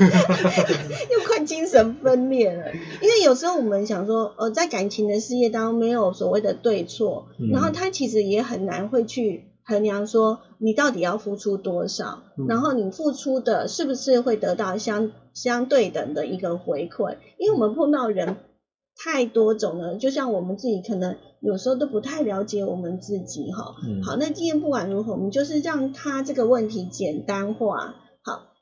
[1.13, 2.73] 又快精神分裂了。
[3.01, 17.17] 因为有时候我们想说，呃，在感情的事业当中没有所谓的对错，然后他其实也很难会去衡量说你到底要付出多少，然后你付出的是不是会得到相相对等的一个回馈？
[17.39, 18.37] 因为我们碰到人。
[18.97, 23.75] 太多种了，就像我们自己可能有时候都不太了解我们自己哈。
[24.05, 27.97] 好，那今天不管如何，我们就是让他这个问题简单化。
[28.23, 28.53] 好，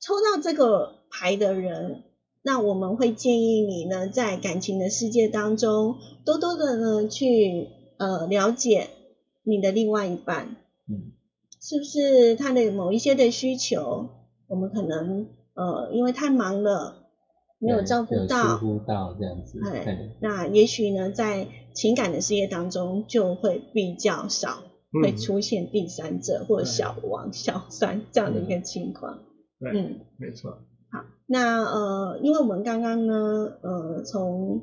[0.00, 2.04] 抽到这个牌的人，
[2.40, 8.88] 那我们会建议你呢，在感情的世界当中，多多的呢去呃了解
[9.48, 10.56] 你的另外一半，
[10.88, 11.12] 嗯，
[11.60, 14.08] 是不是他的某一些的需求，
[14.46, 17.04] 我们可能呃因为太忙了。
[17.60, 19.58] 没有照顾到，疏忽到这样子。
[19.68, 24.62] 哎，那也许呢，在情感的事业当中就会比较少，
[25.02, 29.24] 会出现第三者或小王、小三这样的一个情况。
[29.58, 30.52] 嗯，没错。
[30.92, 33.14] 好，那呃，因为我们刚刚呢，
[33.60, 34.62] 呃，从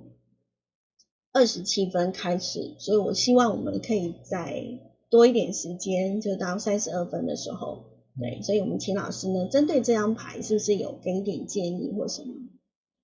[1.36, 7.84] 二十七分开始，所以我希望我们可以再多一点时间，就到三十二分的时候，
[8.18, 12.34] 对，所以我们请老师呢，针对这张牌，是不是有给一点建议或什么？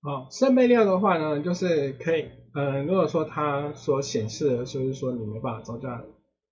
[0.00, 6.02] 哦，圣杯六的话呢，就是可以，嗯，如果说它所显示的就是说你没办法招架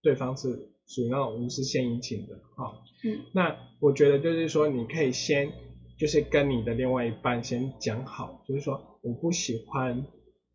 [0.03, 0.51] 对方是
[0.87, 5.51] 属于那种无事献殷勤的，哦，嗯，那我觉得就是说你可以先
[5.99, 10.05] 就是跟你的另外一半先讲好，就是说我不喜欢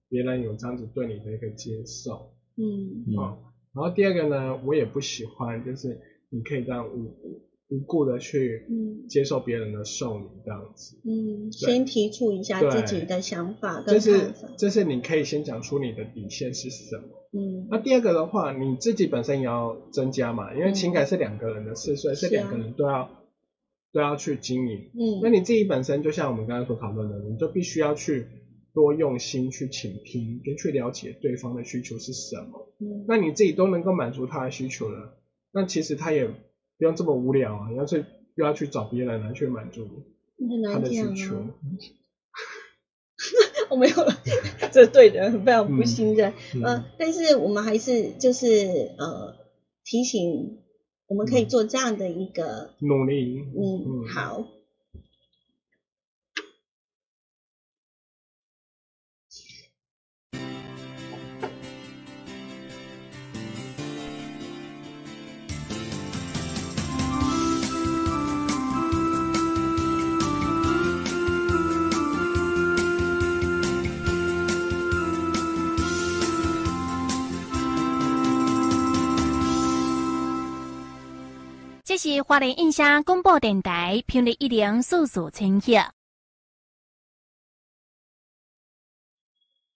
[0.10, 3.38] 别人有这样子对你的一个接受，嗯，哦，
[3.74, 7.14] 然后第二个呢，我也不喜欢就是你可以这样无。
[7.68, 8.68] 无故的去
[9.10, 23.10] 接受别人的受你这样子，嗯，先提出一下自己的想法跟看法，这是你可以先讲出你的底线是什么，嗯，那第二个的话，你自己本身也要增加嘛，因为情感是两个人的事，所以是两个人都要
[23.92, 28.28] 都要去经营，嗯，那你自己本身就像我们刚刚所讨论的，你就必须要去
[28.76, 35.18] 多用心去倾听跟去了解对方的需求是什么，嗯，那你自己都能够满足他的需求了，
[35.52, 36.30] 那其实他也。
[36.78, 37.72] 不用这么无聊啊！
[37.72, 38.04] 要去
[38.36, 39.88] 又要去找别人来去满足
[40.74, 41.38] 他的需求，
[43.72, 43.96] 我没有，
[44.74, 46.34] 这对人非常不信任。
[46.54, 49.38] 嗯，但是我们还是就是呃
[49.86, 50.58] 提醒，
[51.08, 53.40] 我们可以做这样的一个努力。
[53.40, 54.46] 嗯嗯，好。
[81.96, 85.74] 这是华联印象广播电台频率一零四四千赫。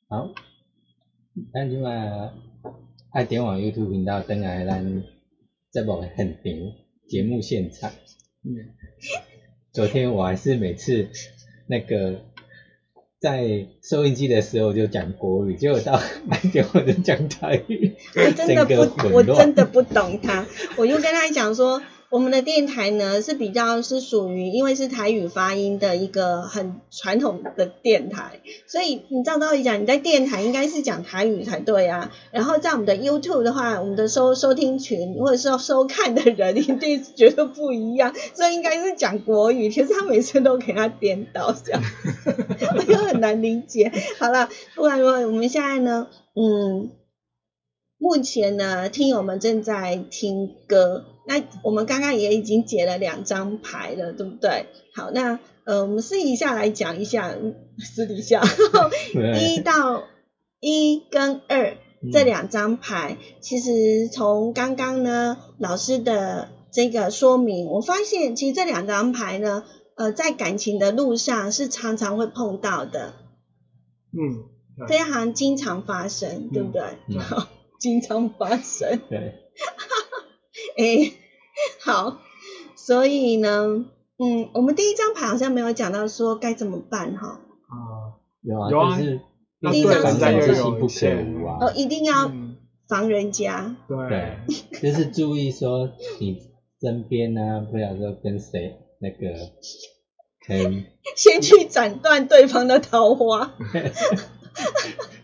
[0.09, 0.33] 好，
[1.53, 2.33] 咱今晚
[3.13, 5.01] 爱点网 YouTube 频道登来咱
[5.71, 6.73] 节目很顶
[7.07, 7.89] 节目现场。
[8.43, 8.75] 嗯，
[9.71, 11.09] 昨天我还是每次
[11.67, 12.25] 那个
[13.21, 21.81] 在收音机的时候就讲国语，结果到麦点我就讲台语，我真的不，我真的不懂他，我又跟他讲说。
[22.09, 32.11] 我们的电台呢是比较是属于，因为是台语发音的一个很传统的电台，所以你照道理讲，你在电台应该是讲台语才对啊。
[32.31, 39.69] 然后在我们的 YouTube 的话，我们的收收听群或者是收看的人一定觉得不一样，所以应该是讲国语。
[39.69, 41.81] 其实他每次都给他颠倒，这样
[42.75, 43.91] 我就很难理解。
[44.17, 46.89] 好了，不管如何，我们现在呢，嗯，
[47.99, 51.05] 目前呢，听友们正在听歌。
[51.27, 54.65] 那我们刚刚也已经解了两张牌了，对不对？
[54.95, 57.35] 好，那呃，我们私底下来讲一下，
[57.77, 58.41] 私底下。
[59.39, 60.05] 一到
[60.59, 61.77] 一跟二
[62.11, 73.13] 这两张牌，其实从刚刚呢老师的这个说明，我发现其实这两张牌呢，呃，在感情的路上是常常会碰到的，
[74.13, 76.81] 嗯，非常经常发生，对不对？
[77.79, 79.35] 经常发生，对。
[80.77, 81.11] 哎，
[81.81, 82.19] 好，
[82.75, 83.85] 所以呢，
[84.17, 87.27] 嗯，我们第一张牌好像没有讲到说该怎么办哈。
[87.27, 89.21] 啊，有啊，就是
[89.71, 91.57] 第一张防人之心不可无啊。
[91.61, 92.31] 哦，一定要
[92.87, 93.75] 防人家。
[93.87, 94.39] 对，
[94.81, 96.37] 就是注意说你
[96.81, 99.17] 身边呢，不要说跟谁那个，
[100.45, 103.53] 可以先去斩断对方的桃花，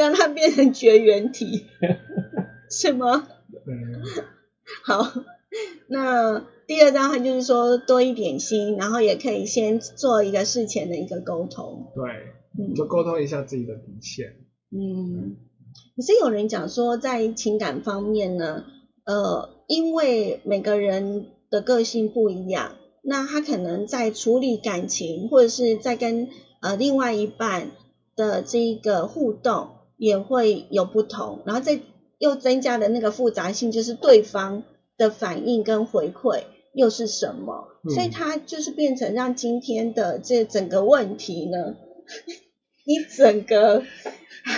[0.00, 1.66] 让它变成绝缘体。
[2.70, 3.26] 是吗？
[3.66, 4.02] 嗯，
[4.84, 5.12] 好，
[5.88, 11.90] 那第二章它就是说多一点心，然后也可以先做一个事前的一个沟通。
[11.94, 12.04] 对，
[12.58, 14.36] 嗯就沟通一下自己的底线。
[14.70, 15.36] 嗯，
[15.96, 18.64] 可是有人讲说，在情感方面呢，
[19.04, 26.28] 呃，因为每个人的个性不一样，那他可能在处理感情，或者是在跟
[26.60, 27.72] 呃另外一半
[28.14, 29.70] 的这个互动
[30.00, 31.78] 也会有不同，然后再
[32.18, 34.62] 又增加的那个复杂性，就是对方
[34.96, 41.76] 的反应跟回馈又是什么，嗯所以它就是变成让今天的这整个问题呢，
[42.86, 43.82] 一整个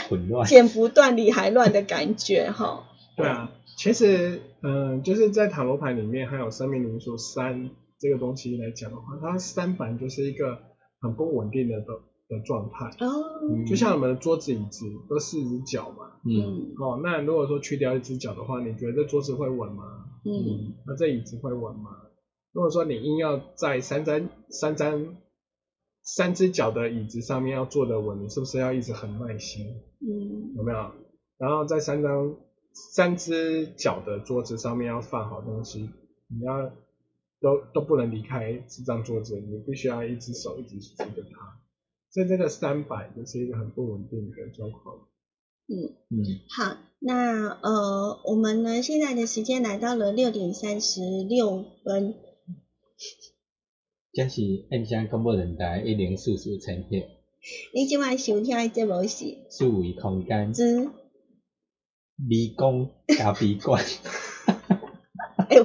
[0.08, 0.46] 混乱。
[0.46, 2.84] 剪不断理还乱的感觉哈。
[3.16, 10.58] 对啊，其实，嗯、就是在塔罗牌里面，还有生命灵数三这个东西来讲的话，它三版就是一个
[11.00, 11.86] 很不稳定的的
[12.32, 12.86] 的状态。
[13.04, 19.84] 哦，就像我们的桌子、椅子都四只脚嘛，嗯嗯哦，那如果说去掉一只脚的话，你觉得这桌子会稳吗？
[20.24, 21.90] 嗯那这椅子会稳吗？
[22.52, 25.16] 如果说你硬要在三张三张
[26.02, 29.66] 三只脚的椅子上面要坐得稳，你是不是要一直很耐心？
[30.00, 30.90] 嗯有没有？
[31.38, 32.36] 然后在三张
[32.72, 35.90] 三只脚的桌子上面要放好东西，
[36.28, 36.70] 你要
[37.40, 41.58] 都都不能离开这张桌子，你必须要一只手一直扶着它。
[42.12, 45.08] 所以这个三百就是一个很不稳定的状况。
[45.66, 52.14] 嗯，嗯，好，那呃，我们呢现在的时间来到了六点三十六分，
[54.12, 57.08] 这是印象广播电台一零四四呈现
[57.74, 60.52] 你今晚收听的节目是四维空间。
[60.52, 60.90] 之，
[62.16, 63.82] 迷宫咖啡馆。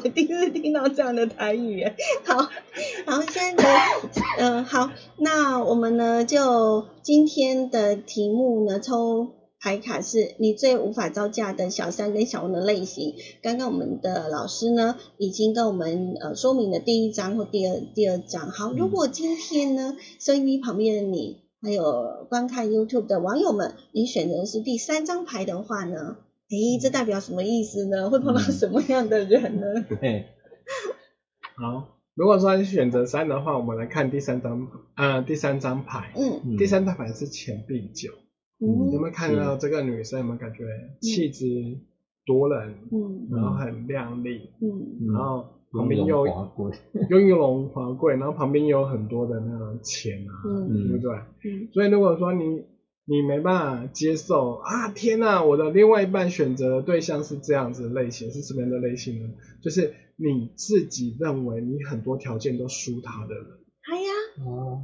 [0.09, 1.95] 第一次听到这样的台语耶，
[2.25, 2.49] 好，
[3.05, 3.69] 好，现在呢，
[4.39, 9.27] 嗯、好，那我们呢就今天的题目呢抽
[9.59, 13.15] 牌卡是你最无法招架的小三跟小王的类型。
[13.41, 18.51] 刚刚我们的老师呢已经跟我们呃说明了第一章或第二第二章。
[18.51, 26.17] 好，如果今天呢收音机旁边的你，还有观看 YouTube 的网友们，你选择的是第三张牌的话呢？
[26.49, 28.09] 诶，这代表什么意思呢？
[28.09, 29.65] 会碰到嗯什么样的人呢？
[29.99, 30.25] 对，
[31.55, 36.13] 好，如果说你选择三的话，我们来看第三张，呃，第三张牌。
[36.15, 38.11] 嗯嗯第三张牌是钱币九，
[38.59, 40.19] 嗯有没有看到这个女生？
[40.19, 40.63] 有没有感觉
[41.01, 41.45] 气质
[42.25, 46.71] 夺人，嗯然后很靓丽，嗯然后旁边又雍容华贵。
[47.09, 51.13] 雍容华贵，然后旁边有很多的那种钱啊，嗯对不对？
[51.43, 52.63] 嗯所以如果说你
[53.09, 59.33] 你没办法接受啊，天呐，我的另外一半选择的对象是这样子的类型，是什么样的类型呢？
[59.63, 63.45] 就是你自己认为你很多条件都输他的人，
[63.89, 64.83] 哎呀，哦，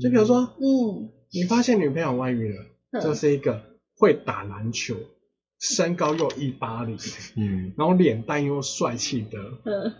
[0.00, 1.10] 就比如说嗯。
[1.32, 3.00] 你发现女朋友外遇了，嗯。
[3.00, 3.62] 就是一个
[3.96, 4.96] 会打篮球，
[5.60, 6.98] 身高又一八零，
[7.36, 7.72] 嗯。
[7.78, 9.92] 然后脸蛋又帅气的嗯。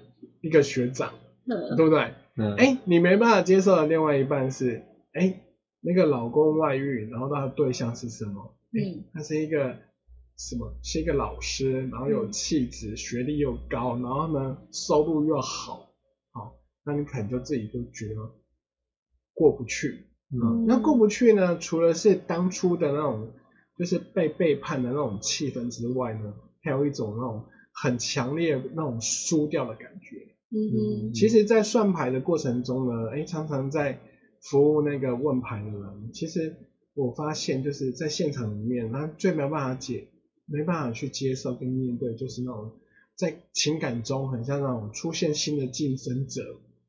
[0.42, 1.14] 一个学长，
[1.46, 1.76] 嗯。
[1.76, 2.12] 对不对？
[2.36, 4.82] 嗯，哎、你没办法接受的另外一半是，
[5.12, 5.40] 哎、
[5.80, 8.54] 那个老公外遇，然后他的对象是什么？
[8.72, 9.76] 嗯他是一个
[10.38, 10.72] 什么？
[10.82, 15.90] 是一个老师，然后有嗯气质，学历又高，然后呢收入又好，
[16.32, 16.54] 好，
[16.84, 18.30] 那你可能就自己就觉得
[19.34, 20.06] 过不去。
[20.32, 23.32] 嗯那过不去呢，除了是当初的那种
[23.76, 30.28] 就是被背叛的那种气氛之外呢，还有一种那种很强烈那种输掉的感觉。
[30.52, 33.98] 嗯其实，在算牌的过程中呢，哎，常常在
[34.42, 36.56] 服务那个问牌的人，其实
[36.94, 40.08] 我发现就是在现场里面，他最没办法解，
[40.46, 42.72] 没办法去接受跟面对，就是那种
[43.14, 46.42] 在情感中很像那种出现新的竞争者，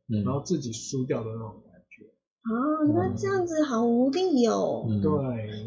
[0.07, 2.05] 嗯，然后自己输掉的那种感觉。
[2.41, 2.51] 啊，
[2.93, 5.01] 那这样子好无力哦，嗯。
[5.01, 5.11] 对，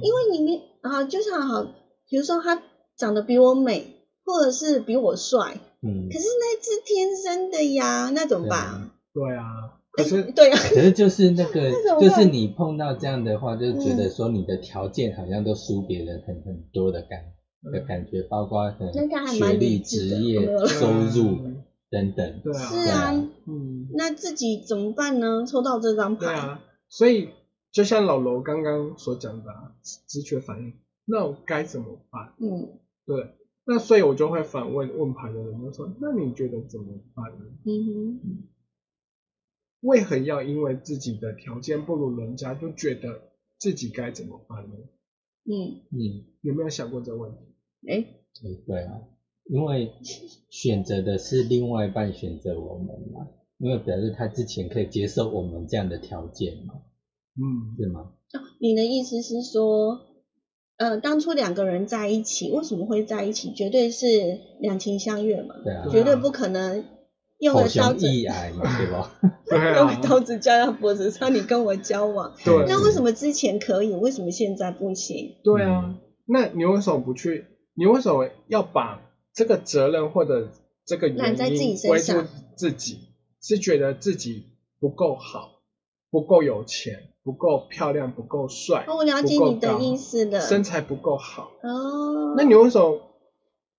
[0.03, 1.63] 因为你们啊，就像好，
[2.09, 2.61] 比如说他
[2.97, 3.87] 长得比我美，
[4.25, 6.09] 或者是比我帅，嗯。
[6.11, 8.91] 可，是那是天生的呀，那怎么办？
[9.13, 9.64] 对啊，
[9.97, 11.71] 可是 对啊，可是就是那个
[12.01, 17.33] 就是你碰到这样的话，就觉得说你的条件好像都输别人很很多的感
[17.73, 22.41] 的感觉，包括学历、职业、收入嗯等等。
[22.43, 23.13] 对啊，是啊，
[23.47, 25.45] 嗯，那自己怎么办呢？
[25.47, 27.29] 抽到这张牌，对啊，所以
[27.73, 29.73] 就像老楼刚刚所讲的、啊，
[30.09, 30.73] 直觉反应，
[31.07, 32.33] 那我该怎么办？
[32.41, 32.69] 嗯。
[33.07, 33.35] 对，
[33.67, 37.45] 那所以我就会反问问牌的人，就说：那你觉得怎么办呢？
[37.67, 38.21] 嗯哼，
[39.85, 43.21] 为何要因为自己的条件不如人家，就觉得
[43.59, 44.75] 自己该怎么办呢？
[45.45, 47.39] 嗯，嗯，有没有想过这个问题？
[47.87, 48.07] 哎，
[48.41, 49.03] 对对啊，
[49.45, 49.93] 因为
[50.49, 53.29] 选择的是另外一半选择我们嘛，
[53.59, 56.81] 因为表示他之前可以接受我们这样的条件嘛，
[57.37, 58.15] 嗯，是吗？
[58.59, 60.01] 你的意思是说，
[60.79, 63.53] 呃，当初两个人在一起，为什么会在一起？
[63.53, 66.85] 绝对是两情相悦嘛，对啊，绝对不可能
[67.45, 69.11] 用了刀子，对吧？
[69.77, 75.37] 用个刀子架在脖子上，你跟我交往，对，那为什么之前可以，为什么现在不行？
[75.43, 77.47] 对啊，那你为什么不去？
[77.75, 79.03] 你为什么要把
[79.35, 80.51] 这个责任或者
[80.87, 82.25] 这个原因归咎
[82.57, 82.99] 自己？
[83.43, 84.47] 是觉得自己
[84.81, 85.61] 不够好，
[86.11, 87.11] 不够有钱。
[87.25, 90.43] 不够漂亮，不够帅，我了解你的意思了。
[90.43, 93.01] 身材不够好哦，那你为什么？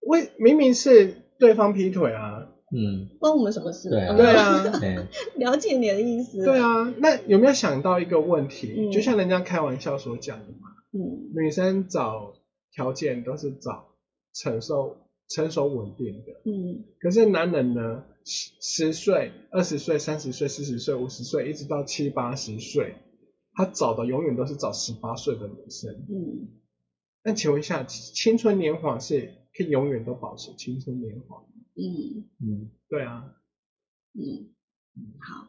[0.01, 2.34] 为明明是对方劈腿啊，
[2.75, 3.89] 嗯，关我们什么事？
[3.89, 5.07] 对啊，对啊，
[5.37, 6.43] 了解你的意思。
[6.43, 8.91] 对啊，那有没有想到一个问题？
[8.91, 12.33] 就像人家开玩笑所讲的嘛，嗯，女生找
[12.71, 13.85] 条件都是找
[14.33, 14.97] 成熟、
[15.29, 22.95] 成熟稳定的，嗯，可是男人呢，十十岁、二十岁、三十岁、四十岁、五十岁，一直到七八十岁。
[23.57, 25.89] 他找的永远都是找十八岁的女生。
[26.09, 26.49] 嗯，
[27.23, 31.43] 那请问一下，青春年华是可以永远都保持青春年华？
[31.75, 33.35] 嗯嗯，对啊。
[34.13, 34.49] 嗯，
[35.19, 35.47] 好。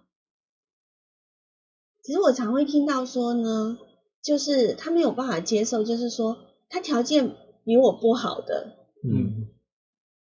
[2.02, 3.78] 其实我常会听到说呢，
[4.22, 6.38] 就是他没有办法接受，就是说
[6.68, 7.34] 他条件
[7.64, 9.48] 比我不好的，嗯，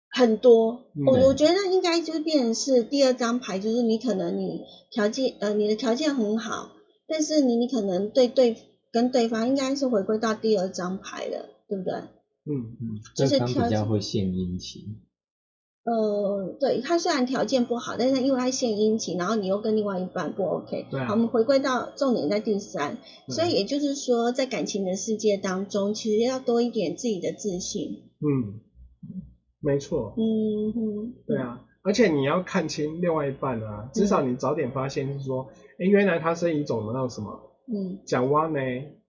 [0.09, 0.85] 很多。
[1.07, 6.73] 我我觉得应该就是变成是第二张牌，就是你可能你条件呃你的条件很好。
[7.07, 8.57] 但是你你可能对对
[8.93, 12.05] 跟对方应该是回归到第二张牌了，对不对？
[12.51, 15.01] 嗯嗯，就是比较会献殷勤。
[15.85, 20.87] 呃，对他虽然条件不好，但是因为他献殷勤，然后你又跟另外一半不 OK。
[20.91, 21.01] 对。
[21.05, 22.99] 好，我们回归到重点在第三，
[23.29, 28.11] 所以也就是说，在感情的世界当中，其实要多一点自己的自信。
[28.21, 28.61] 嗯，
[29.61, 30.15] 没错。
[30.17, 31.15] 嗯哼。
[31.27, 35.49] 对啊，而且你要看清另外一半啊，至少你早点发现是说。
[35.79, 37.31] 哎，原来他是一种那种什么？
[37.73, 38.59] 嗯，讲蛙呢？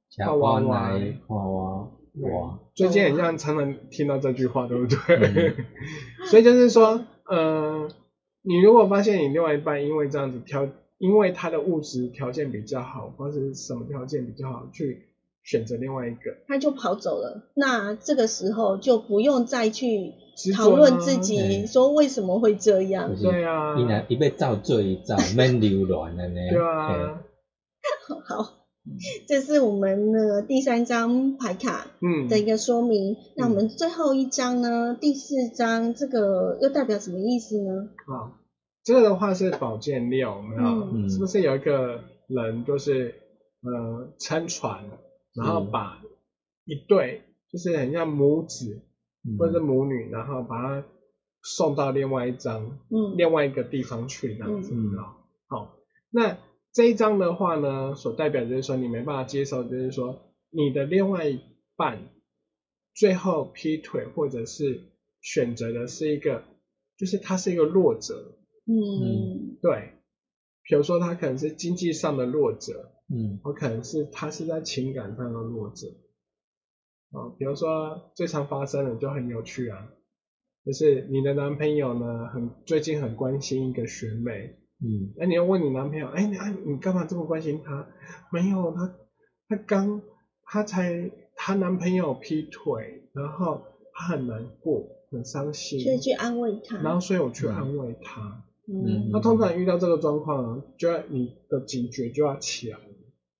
[0.09, 2.59] 讲蛙来蛙蛙蛙。
[2.76, 5.55] 最近很像常常听到这句话，对不对？
[6.30, 7.88] 所以就是说，呃，
[8.41, 15.07] 你如果发现你另外一半因为这样子挑，因为他的物质条件比较好，或者是什么条件比较好，去
[15.43, 17.49] 选择另外一个，他就跑走了。
[17.55, 20.14] 那这个时候就不用再去。
[20.55, 23.14] 讨论自己说为什么会这样？
[23.22, 26.36] 对啊，伊若伊要照做一照，免流乱了呢。
[26.49, 27.22] 对啊。
[28.28, 28.61] 好，
[29.27, 31.88] 这是我们的第三张牌卡
[32.29, 33.15] 的一个说明。
[33.36, 34.97] 那我们最后一张呢？
[34.99, 37.89] 第四张这个又代表什么意思呢？
[38.07, 38.39] 啊，
[38.84, 41.09] 这个的话是宝剑六，没有？
[41.09, 43.15] 是不是有一个人就是
[43.61, 44.86] 呃撑船，
[45.36, 46.01] 然后把
[46.65, 48.84] 一对就是很像母子。
[49.38, 50.84] 或者是母女，然后把它
[51.43, 54.73] 送到另外一张，嗯，另外一个地方去这样子，
[55.47, 55.75] 好，
[56.09, 56.39] 那
[56.74, 61.41] 这一张的话呢，所代表就是说你没办法接受，就是说你的另外一
[61.76, 62.09] 半
[62.93, 64.91] 最后劈腿，或者是
[65.22, 66.43] 选择的是一个，
[66.97, 69.93] 就是他是一个弱者，嗯，对，
[70.63, 75.88] 比如说他可能是经济上的弱者，嗯，我可能是他是在情感上的弱者。
[77.11, 79.91] 哦，比如说最常发生的就很有趣啊，
[80.65, 86.38] 就是你的男朋友呢，很最近很关心一个学妹，嗯，那你要问你男朋友，哎，你
[86.71, 87.88] 你干嘛这么关心他？
[88.32, 88.95] 没有，他
[89.47, 90.01] 他刚
[90.43, 93.61] 他才他男朋友劈腿，然后
[93.93, 102.77] 他很难过，很伤心，所以去安慰他，然后所以我去安慰他，嗯，那通常遇到这个状况，就要你的警觉就要起来，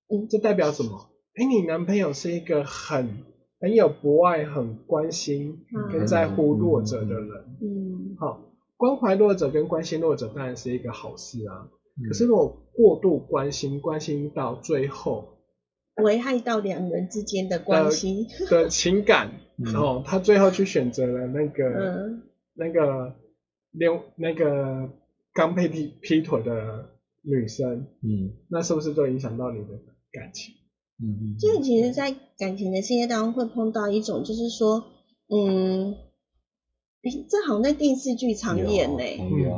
[0.08, 1.10] 嗯，这代表什么？
[1.34, 3.24] 哎，你男朋友是一个很
[3.58, 8.51] 很有博爱、很关心跟在乎弱者的人，嗯，好，
[8.82, 11.70] 关怀弱者跟关心弱者当然是一个好事啊。
[12.08, 15.38] 可是如果过度关心，关心到最后
[16.02, 19.30] 危害到两人之间的关系的情感，
[19.76, 22.10] 哦，他最后去选择了那个
[22.54, 23.14] 那个
[23.70, 24.90] 另那个
[25.32, 29.68] 刚被劈劈腿的女生，嗯，那是不是就影响到你的
[30.10, 30.52] 感情？
[31.00, 34.82] 嗯，所以其实，在感情的世界当中，会碰到一种，就是说，
[35.28, 35.94] 嗯，
[37.02, 39.02] 哎，这好像在电视剧常演呢，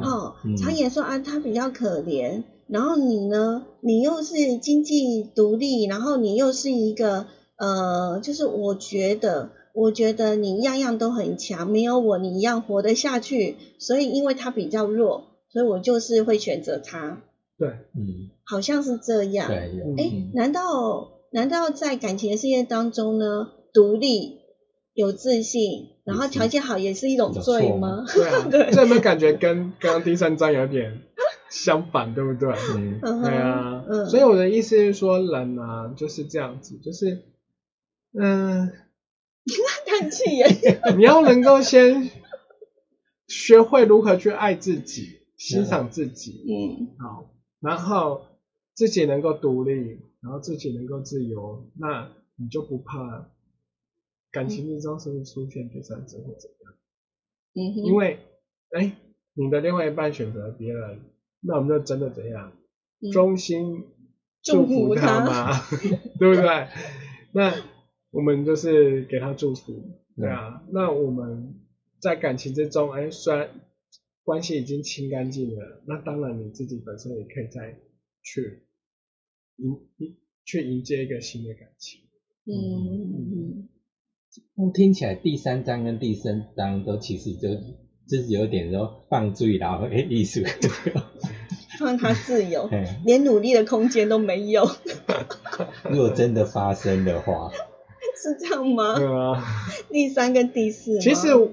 [0.01, 7.27] 哈，常演说啊，他比较可怜，然后你呢，你又是经济独立，然后你又是一个，
[7.57, 17.23] 呃，就是我觉得，我觉得你样样都很强，没有我你一样活得下去，所以因为他比较弱，所以我就是会选择他。
[17.59, 19.49] 对，嗯，好像是这样。
[19.49, 19.57] 对，
[19.99, 21.11] 哎，难道？
[21.35, 24.39] 难道在感情的世界当中呢，独立、
[24.95, 28.05] 有自信，然后条件好也是一种罪吗？
[28.15, 31.03] 对啊， 这有没有感觉跟刚刚第三章有点
[31.51, 32.49] 相反，对不对？
[33.03, 33.85] 嗯，对啊。
[33.89, 34.07] 嗯。
[34.07, 37.25] 所以我的意思是说，人啊就是这样子，就是，
[38.19, 38.71] 嗯，
[39.87, 40.81] 叹气耶！
[40.97, 42.11] 你要能够先
[43.27, 47.31] 学会如何去爱自己，欣赏自己，嗯，好，
[47.61, 48.23] 然后
[48.75, 49.73] 自己能够独立，
[50.23, 53.29] 然后自己能够自由，那你就不怕
[54.35, 56.75] 感情之中是不是出现第三者或怎样？
[57.55, 58.19] 嗯哼，因为，
[58.71, 58.97] 哎，
[59.35, 61.01] 你的另外一半选择别人，
[61.41, 62.53] 那我们就真的怎样？
[63.01, 63.85] 嗯衷心
[64.43, 65.53] 祝祝福福他嘛，
[66.19, 66.69] 对不对？
[67.33, 67.55] 那
[68.11, 70.65] 我们就是给他祝福，对啊。
[70.73, 71.61] 那我们
[72.01, 73.51] 在感情之中，哎，虽然
[74.23, 77.79] 关系已经清干净了，那当然你自己本身也可以再
[78.23, 78.67] 去
[79.57, 82.01] 迎迎去迎接一个新的感情。
[82.47, 83.69] 嗯嗯
[84.57, 87.49] 那听起来第三章跟第四章都其实就
[88.07, 90.41] 就是有点说放醉然后诶艺术，
[91.81, 92.85] 放他自由，嘿。
[93.05, 94.65] 连努力的空间都没有，
[95.91, 97.51] 如果真的发生的话，
[98.23, 98.97] 是这样吗？
[98.97, 99.43] 对啊，
[99.91, 101.51] 第三跟第四，其实我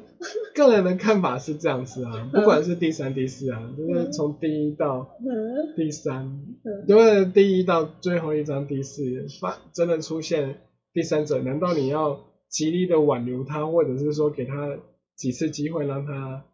[0.54, 5.74] 个人的看法是这样子啊，不管是第三、第四啊，就是从第一到嗯。
[5.76, 6.26] 第三，
[6.64, 6.86] 嗯。
[6.88, 9.02] 因为第一到最后一章第四
[9.40, 10.58] 发真的出现
[10.94, 12.20] 第三者，难道你要
[12.52, 14.78] 极力的挽留他，或者是说给他
[15.16, 16.46] 几次机会，让他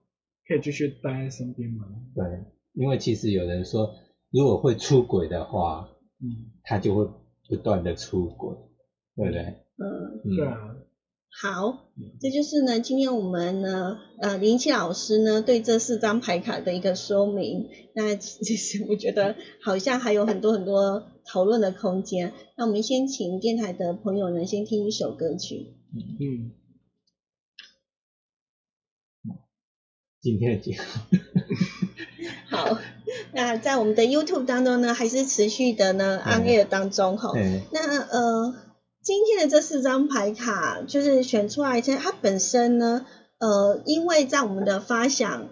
[0.48, 1.86] 可以继续待在身边吗？
[2.16, 2.24] 对，
[2.74, 3.95] 因为其实有人说，
[4.30, 5.89] 如果会出轨的话，
[6.22, 7.10] 嗯，他就会
[7.50, 8.56] 不断的出轨，
[9.16, 9.41] 对不对？
[9.41, 10.76] 嗯，嗯，对啊，
[11.41, 11.89] 好，
[12.20, 17.68] 这就是呢，今天我们呢，呃，林奇老师呢对这四张牌卡的一个说明。
[17.95, 22.34] 那其实我觉得好像还有很多很多讨论的空间。
[22.56, 25.74] 那我们先请电台的朋友呢，先听一首歌曲。
[25.93, 26.51] 嗯，
[30.21, 31.17] 今天的节目，
[32.49, 32.77] 好，
[33.33, 37.31] 那在我们的 YouTube 当中呢，还是持续的呢 on 嗯当中哈。
[37.35, 38.55] 嗯那呃，
[39.01, 43.05] 今天的这四张牌卡就是选出来，其实它本身呢，
[43.39, 45.47] 呃，因为在我们的发想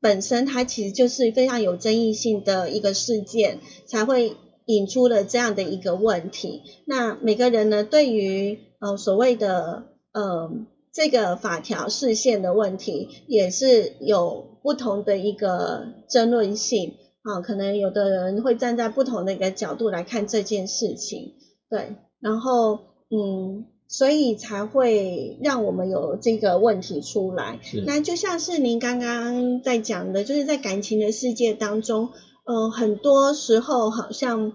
[0.00, 6.62] 本身，它其实就是非常有争议性的一个事件，才会引出了这样的一个问题。
[6.86, 10.50] 那每个人呢，对于呃所谓的呃
[10.92, 16.94] 这个法条视线的问题，也是有不同的一个争论性。
[17.28, 21.34] 啊，可能有的人会站在不同的一个角度来看这件事情，
[21.68, 22.78] 对，然后
[23.10, 27.58] 嗯，所以才会让我们有这个问题出来。
[27.62, 32.10] 是那就像是您刚刚在讲的，就是在感情的世界当中，
[32.44, 34.52] 呃，很多时候好像，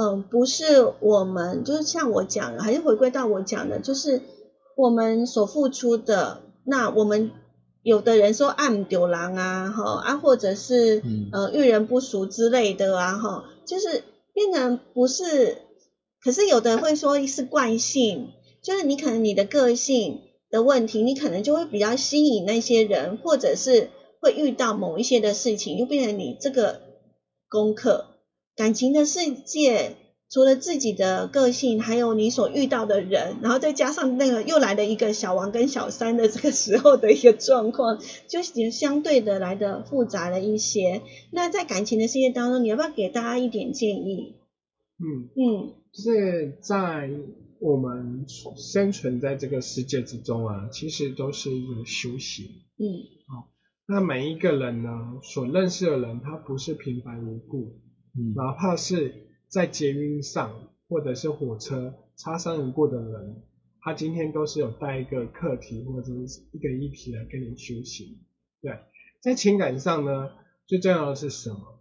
[0.00, 4.22] 嗯、不是我们，就是像我讲的，还是回归到我讲的，就是
[4.74, 7.30] 我们所付出的，那我们
[7.82, 15.58] 有的人说暗丢狼啊，哈啊，或者是嗯呃遇人不淑之类的啊，哈，就是变成不是，
[16.22, 18.28] 可是有的会说是惯性，
[18.62, 20.20] 就是你可能你的个性
[20.50, 23.90] 的问题，你可能就会比较吸引那些人，或者是
[24.22, 26.80] 会遇到某一些的事情，就变成你这个
[27.50, 28.06] 功课。
[28.60, 29.96] 感情的世界，
[30.28, 37.98] 除了自己的个性，还有你所遇到的人，然后再加上那个又来了一个小王跟小三的这个时候的一个状况，
[38.28, 41.00] 就也相对的来的复杂了一些。
[41.32, 44.36] 那在感情的世界当中，你要不要给大家一点建议？
[44.98, 47.10] 嗯，嗯就是在
[47.60, 48.26] 我们
[48.58, 52.44] 生存在这个世界之中啊，其实都是一个修行。
[52.76, 52.84] 嗯
[53.26, 53.48] 好
[53.86, 54.90] 那每一个人呢，
[55.22, 57.80] 所认识的人，他不是平白无故，
[58.16, 63.42] 嗯哪怕是在捷运上或者是火车擦身而过的人，
[63.80, 68.18] 他今天都是有带一个课题或者是一个议题来跟你修行。
[68.60, 68.78] 对，
[69.20, 70.30] 在情感上呢，
[70.66, 71.78] 最重要的是什么？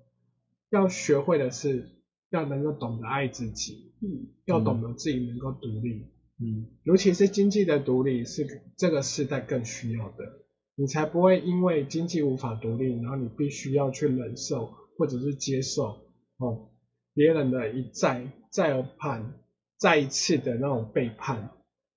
[0.70, 1.90] 要学会的是
[2.30, 6.06] 要能够懂得爱自己，嗯要懂得自己能够独立，
[6.40, 8.46] 嗯尤其是经济的独立是
[8.78, 15.98] 这个时代更需要的，你才不会因为经济无法独立，然后你必须要去忍受或者是接受
[16.40, 16.72] 哦
[17.14, 19.34] 别人的一再再而叛，
[19.78, 21.52] 再一次的那种背叛，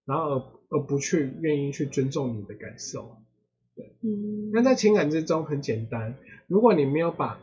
[0.05, 3.23] 然后而而不去愿意去尊重你的感受。
[4.03, 4.51] 嗯。
[4.53, 7.41] 那在情感之中很简单，如果你没有把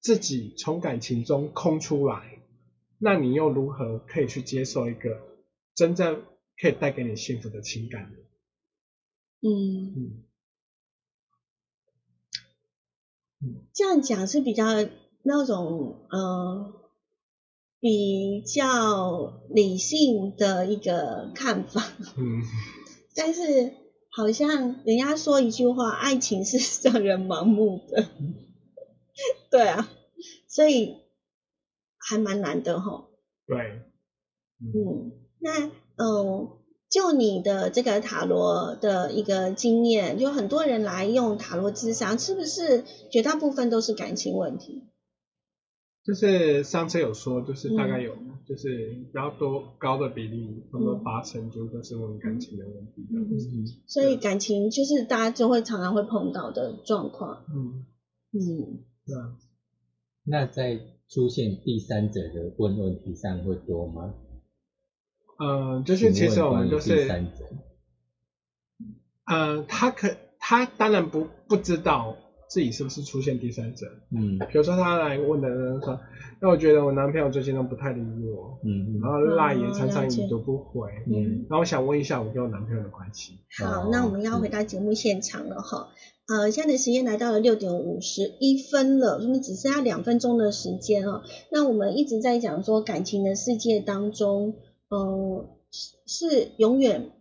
[0.00, 2.38] 自己从感情中空出来，
[2.98, 5.20] 那你又如何可以去接受一个
[5.74, 6.22] 真正
[6.60, 8.18] 可以带给你幸福的情感呢？
[9.40, 10.24] 嗯，
[13.40, 13.66] 嗯。
[13.72, 14.64] 这样讲是比较
[15.28, 16.72] 那种呃
[17.80, 21.82] 比较理性的一个看法。
[22.16, 22.42] 嗯，
[23.14, 23.74] 但是
[24.10, 26.56] 好像人家说一句话，爱情是
[26.88, 28.08] 让人盲目的，
[29.52, 29.88] 对啊，
[30.48, 30.96] 所以
[31.98, 33.04] 还蛮难的哈。
[33.46, 33.56] 对，
[34.60, 36.48] 嗯，那嗯，
[36.88, 44.88] 就你的这个塔罗的一个经验，就很多人来用塔罗智商，是不是绝大部分都是感情问题？
[46.08, 53.06] 就是上次有说，就是大概有，就是比较多高的比例，差不多八成就都是问感情的问题。
[53.12, 53.28] 嗯
[53.86, 57.44] 所以感情就是大家就会常常会碰到的状况。
[57.54, 57.84] 嗯
[58.32, 59.36] 嗯，对啊。
[60.24, 60.80] 那在
[61.10, 64.14] 出现第三者的问问题上会多吗？
[65.38, 67.06] 嗯，就是其实我们就是，
[69.26, 72.16] 嗯，他可他当然不不知道
[72.48, 76.00] 自己是不是出现第三者，嗯，比如说他来问的人说，
[76.40, 83.38] 那我觉得我男朋友最近都不太理我，嗯，然后赖也常常已读不回，嗯，然后我想问一下我跟我男朋友的关系。
[83.58, 85.88] 好，那我们要回到节目现场了哈，
[86.28, 91.22] 呃，现在的时间来到了六点五十一分了，我们只剩下两分钟的时间哦。
[91.52, 94.54] 那我们一直在讲说感情的世界当中。
[94.90, 95.46] 嗯，
[96.06, 97.12] 是永远，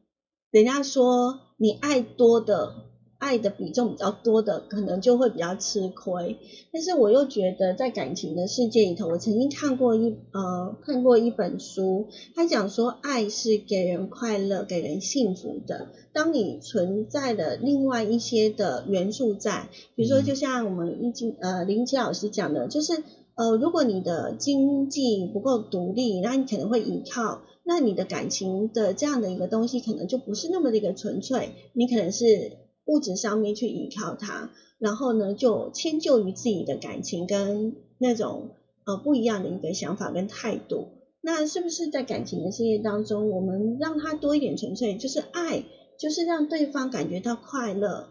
[0.51, 2.86] 人家说你爱多的，
[3.19, 6.37] 爱的比重比较多的，可能就会比较吃亏。
[6.71, 15.87] 但是我又觉得，在感情的世界里头，我曾经看过一呃看过一本书，他讲说，爱是给人快乐、给人幸福的。
[16.13, 23.03] 当你存在的另外一些的元素在，比如说，就像我们一经呃林奇老师讲的，就是
[23.35, 27.41] 呃如果你的经济不够独立，那你可能会依靠。
[27.69, 32.53] 那你的感情的这样的一个东西，可能就不是那么的一个纯粹，你可能是
[32.87, 38.49] 物质上面去依靠他，然后呢就迁就于自己的感情跟那种
[38.85, 40.87] 呃不一样的一个想法跟态度。
[41.21, 45.63] 那是不是在感情的世界当中，我们让他多一点纯粹，就是爱，
[45.99, 48.09] 就是让对方感觉到快乐，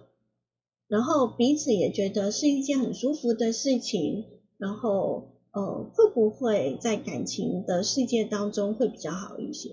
[0.86, 4.24] 然后彼此也觉得是一件很舒服的事情，
[4.58, 5.32] 然后。
[5.56, 9.70] 呃，会不会在感情的世界当中会比较好一些？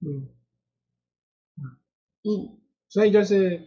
[0.00, 0.28] 嗯，
[2.22, 2.58] 嗯，
[2.90, 3.62] 所以就是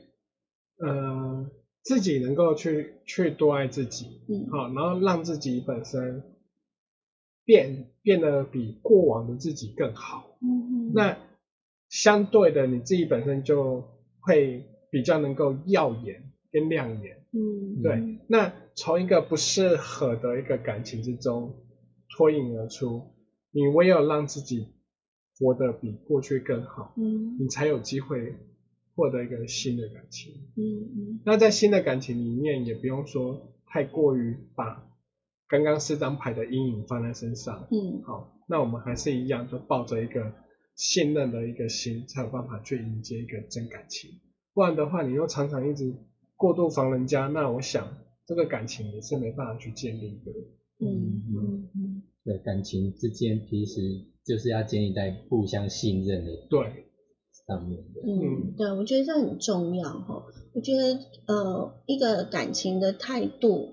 [0.80, 1.50] 呃，
[1.84, 6.24] 自己能够去去多爱自己，嗯，好，然后让自己本身
[7.46, 11.18] 变变得比过往的自己更好，嗯嗯，那
[11.90, 13.84] 相对的你自己本身就
[14.20, 17.18] 会比较能够耀眼跟亮眼。
[17.32, 21.54] 嗯，对，那从一个不适合的一个感情之中
[22.10, 23.04] 脱颖而出，
[23.52, 24.68] 你唯有让自己
[25.38, 28.34] 活得比过去更好，嗯，你才有机会
[29.00, 30.62] 获得一个新的感情，嗯
[30.93, 34.86] 嗯，那在新的感情里面，也不用说太过于把
[35.47, 40.34] 刚刚四张牌的阴影放在身上，嗯，好，那我们还是一样，就抱着一个
[40.76, 44.12] 信任的一个心，才有办法去迎接一个真感情，
[44.54, 45.95] 不然的话，你又常常一直。
[46.36, 50.32] 过度防人家，那我想这个感情也是没办法去建立的。
[50.80, 53.82] 嗯嗯嗯，对，感情之间其实
[54.24, 56.86] 就是要建立在互相信任的对
[57.50, 58.02] 上面的。
[58.06, 60.24] 嗯，对，我觉得这很重要哈。
[60.54, 63.70] 我觉得呃，一个感情的态度，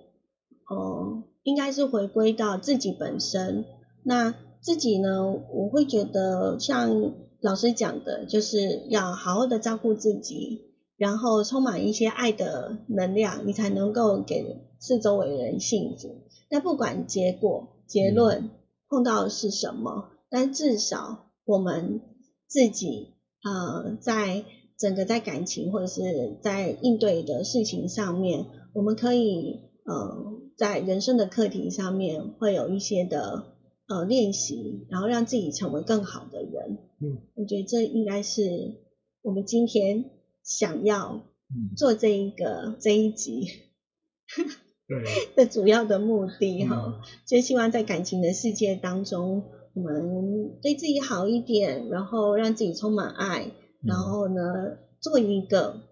[0.68, 3.64] 哦，应该是回归到自己本身。
[4.02, 10.62] 那自己呢，我会觉得像老师讲的，就是要好好的照顾自己。
[10.98, 16.22] 然后充满一些爱的能量，你才能够给四周围人幸福。
[16.48, 18.48] 那不管结果、结论
[18.88, 22.00] 碰到的是什么，但至少我们
[22.46, 24.44] 自己呃，在
[24.78, 33.54] 整个在感情或者是在应对的事情上面，我们可以呃，在人生的课题上面会有一些的
[33.88, 36.78] 呃练习，然后让自己成为更好的人。
[37.00, 38.42] 嗯，我觉得这应该是
[39.22, 40.10] 我们今天。
[40.48, 41.22] 想要
[41.76, 43.48] 做这一个这一集，
[44.86, 49.42] 对 的主要的目的哈，就希望在感情的世界当中，
[49.76, 53.50] 我们对自己好一点，然后让自己充满爱，
[53.82, 55.82] 然后呢，做一个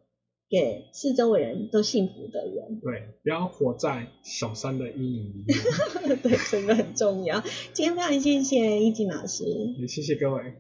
[0.49, 2.81] 给四周围人都幸福的人。
[2.81, 6.17] 对，不要活在小三的阴影里面。
[6.23, 7.43] 对，真的很重要。
[7.75, 9.45] 今天非常谢谢易静老师，
[9.79, 10.55] 也谢谢各位。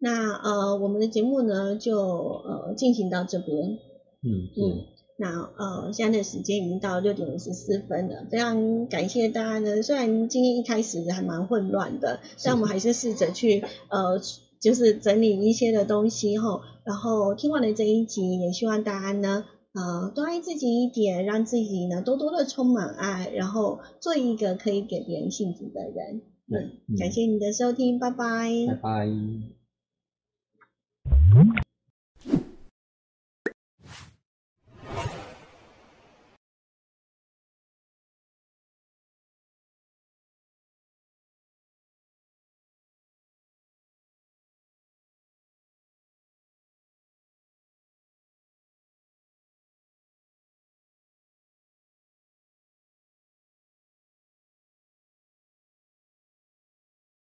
[0.00, 4.82] 那呃，我们的节目呢就呃进行到这边，嗯嗯，
[5.16, 9.82] 那呃现在的时间已经到六点五十四分了，非常感谢大家呢。
[9.82, 14.20] 虽然今天一开始还蛮混乱的，但我们还是试着去呃
[14.60, 26.22] 就是整理一些的东西后，然后听完了这一集，也希望大家呢呃多爱自己一点，让自己呢多多的充满爱，然后做一个可以给别人幸福的人。
[26.46, 29.06] 嗯，感谢你的收听，拜拜，拜拜。